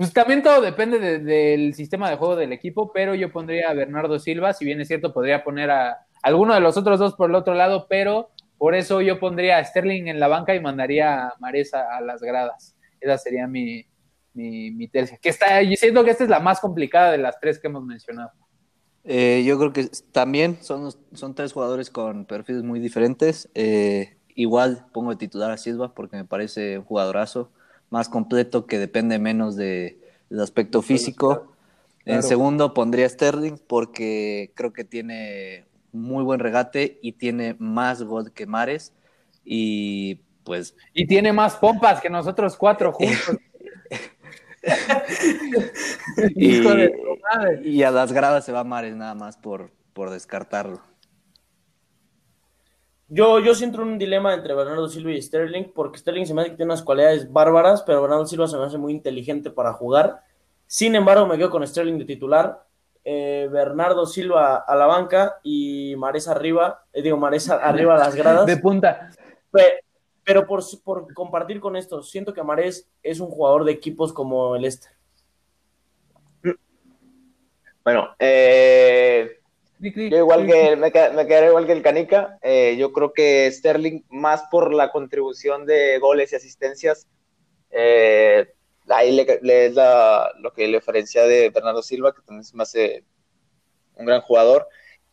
[0.00, 3.74] pues también todo depende de- del sistema de juego del equipo, pero yo pondría a
[3.74, 7.28] Bernardo Silva, si bien es cierto, podría poner a alguno de los otros dos por
[7.28, 11.26] el otro lado, pero por eso yo pondría a Sterling en la banca y mandaría
[11.26, 12.74] a Mares a, las gradas.
[12.98, 13.84] Esa sería mi,
[14.32, 15.18] mi, mi tercia.
[15.20, 17.84] Que está, yo siento que esta es la más complicada de las tres que hemos
[17.84, 18.30] mencionado.
[19.04, 23.50] Eh, yo creo que también son, son tres jugadores con perfiles muy diferentes.
[23.52, 27.52] Eh, igual pongo de titular a Silva porque me parece un jugadorazo
[27.90, 29.98] más completo que depende menos de,
[30.30, 31.52] del aspecto físico.
[32.06, 38.32] En segundo pondría Sterling porque creo que tiene muy buen regate y tiene más gol
[38.32, 38.92] que Mares.
[39.44, 43.36] Y pues Y tiene más pompas que nosotros cuatro juntos.
[46.36, 46.62] Y-.
[47.64, 50.80] Y a las gradas se va Mares nada más por, por descartarlo.
[53.12, 56.50] Yo, yo siento un dilema entre Bernardo Silva y Sterling, porque Sterling se me hace
[56.52, 60.22] que tiene unas cualidades bárbaras, pero Bernardo Silva se me hace muy inteligente para jugar.
[60.68, 62.64] Sin embargo, me quedo con Sterling de titular,
[63.04, 67.98] eh, Bernardo Silva a la banca y Mares arriba, eh, digo, Mares a- arriba a
[67.98, 68.46] las gradas.
[68.46, 69.10] De punta.
[69.50, 69.80] Pe-
[70.22, 74.54] Pero por, por compartir con esto, siento que Mares es un jugador de equipos como
[74.54, 74.86] el este.
[77.82, 79.39] Bueno, eh,
[80.10, 82.38] yo igual que me, me quedaré igual que el Canica.
[82.42, 87.06] eh, yo creo que Sterling, más por la contribución de goles y asistencias,
[87.70, 88.52] eh,
[88.88, 92.56] ahí le, le es la- lo que le diferencia de Bernardo Silva, que también se
[92.56, 93.04] me hace
[93.94, 94.66] un gran jugador,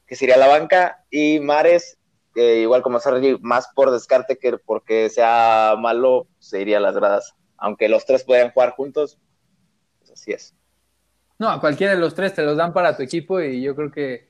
[0.05, 1.97] que sería la banca, y Mares,
[2.35, 6.95] eh, igual como Sergi, más por descarte que porque sea malo, se iría a las
[6.95, 7.33] gradas.
[7.57, 9.17] Aunque los tres podrían jugar juntos,
[9.99, 10.53] pues así es.
[11.39, 13.91] No, a cualquiera de los tres te los dan para tu equipo y yo creo
[13.91, 14.27] que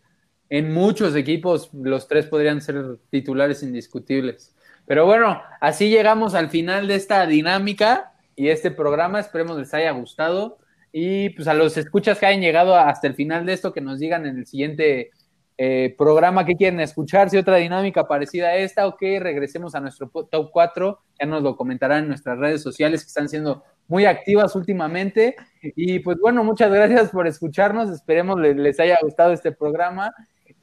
[0.49, 4.55] en muchos equipos los tres podrían ser titulares indiscutibles.
[4.85, 9.19] Pero bueno, así llegamos al final de esta dinámica y este programa.
[9.19, 10.57] Esperemos les haya gustado.
[10.93, 13.99] Y pues a los escuchas que hayan llegado hasta el final de esto, que nos
[13.99, 15.11] digan en el siguiente
[15.57, 19.81] eh, programa que quieren escuchar, si otra dinámica parecida a esta o que regresemos a
[19.81, 20.99] nuestro top 4.
[21.19, 25.35] Ya nos lo comentarán en nuestras redes sociales que están siendo muy activas últimamente.
[25.61, 27.89] Y pues bueno, muchas gracias por escucharnos.
[27.89, 30.13] Esperemos le- les haya gustado este programa.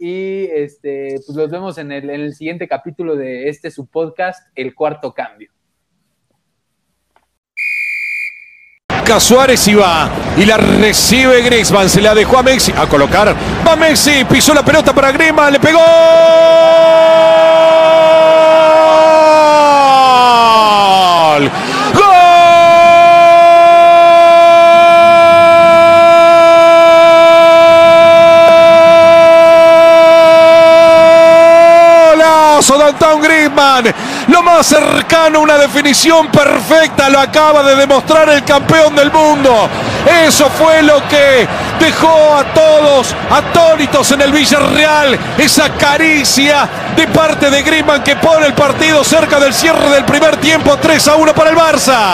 [0.07, 4.47] Y este, pues los vemos en el, en el siguiente capítulo de este su podcast,
[4.55, 5.51] El Cuarto Cambio.
[9.19, 10.11] Suárez y va.
[10.37, 11.89] Y la recibe Griezmann.
[11.89, 12.71] Se la dejó a Messi.
[12.77, 13.35] A colocar.
[13.67, 14.27] Va Messi.
[14.27, 15.55] Pisó la pelota para Griezmann.
[15.55, 15.81] Le pegó.
[34.29, 39.69] Lo más cercano una definición perfecta lo acaba de demostrar el campeón del mundo.
[40.27, 41.47] Eso fue lo que
[41.81, 45.19] dejó a todos atónitos en el Villarreal.
[45.39, 50.37] Esa caricia de parte de Griezmann que pone el partido cerca del cierre del primer
[50.37, 52.13] tiempo 3 a 1 para el Barça.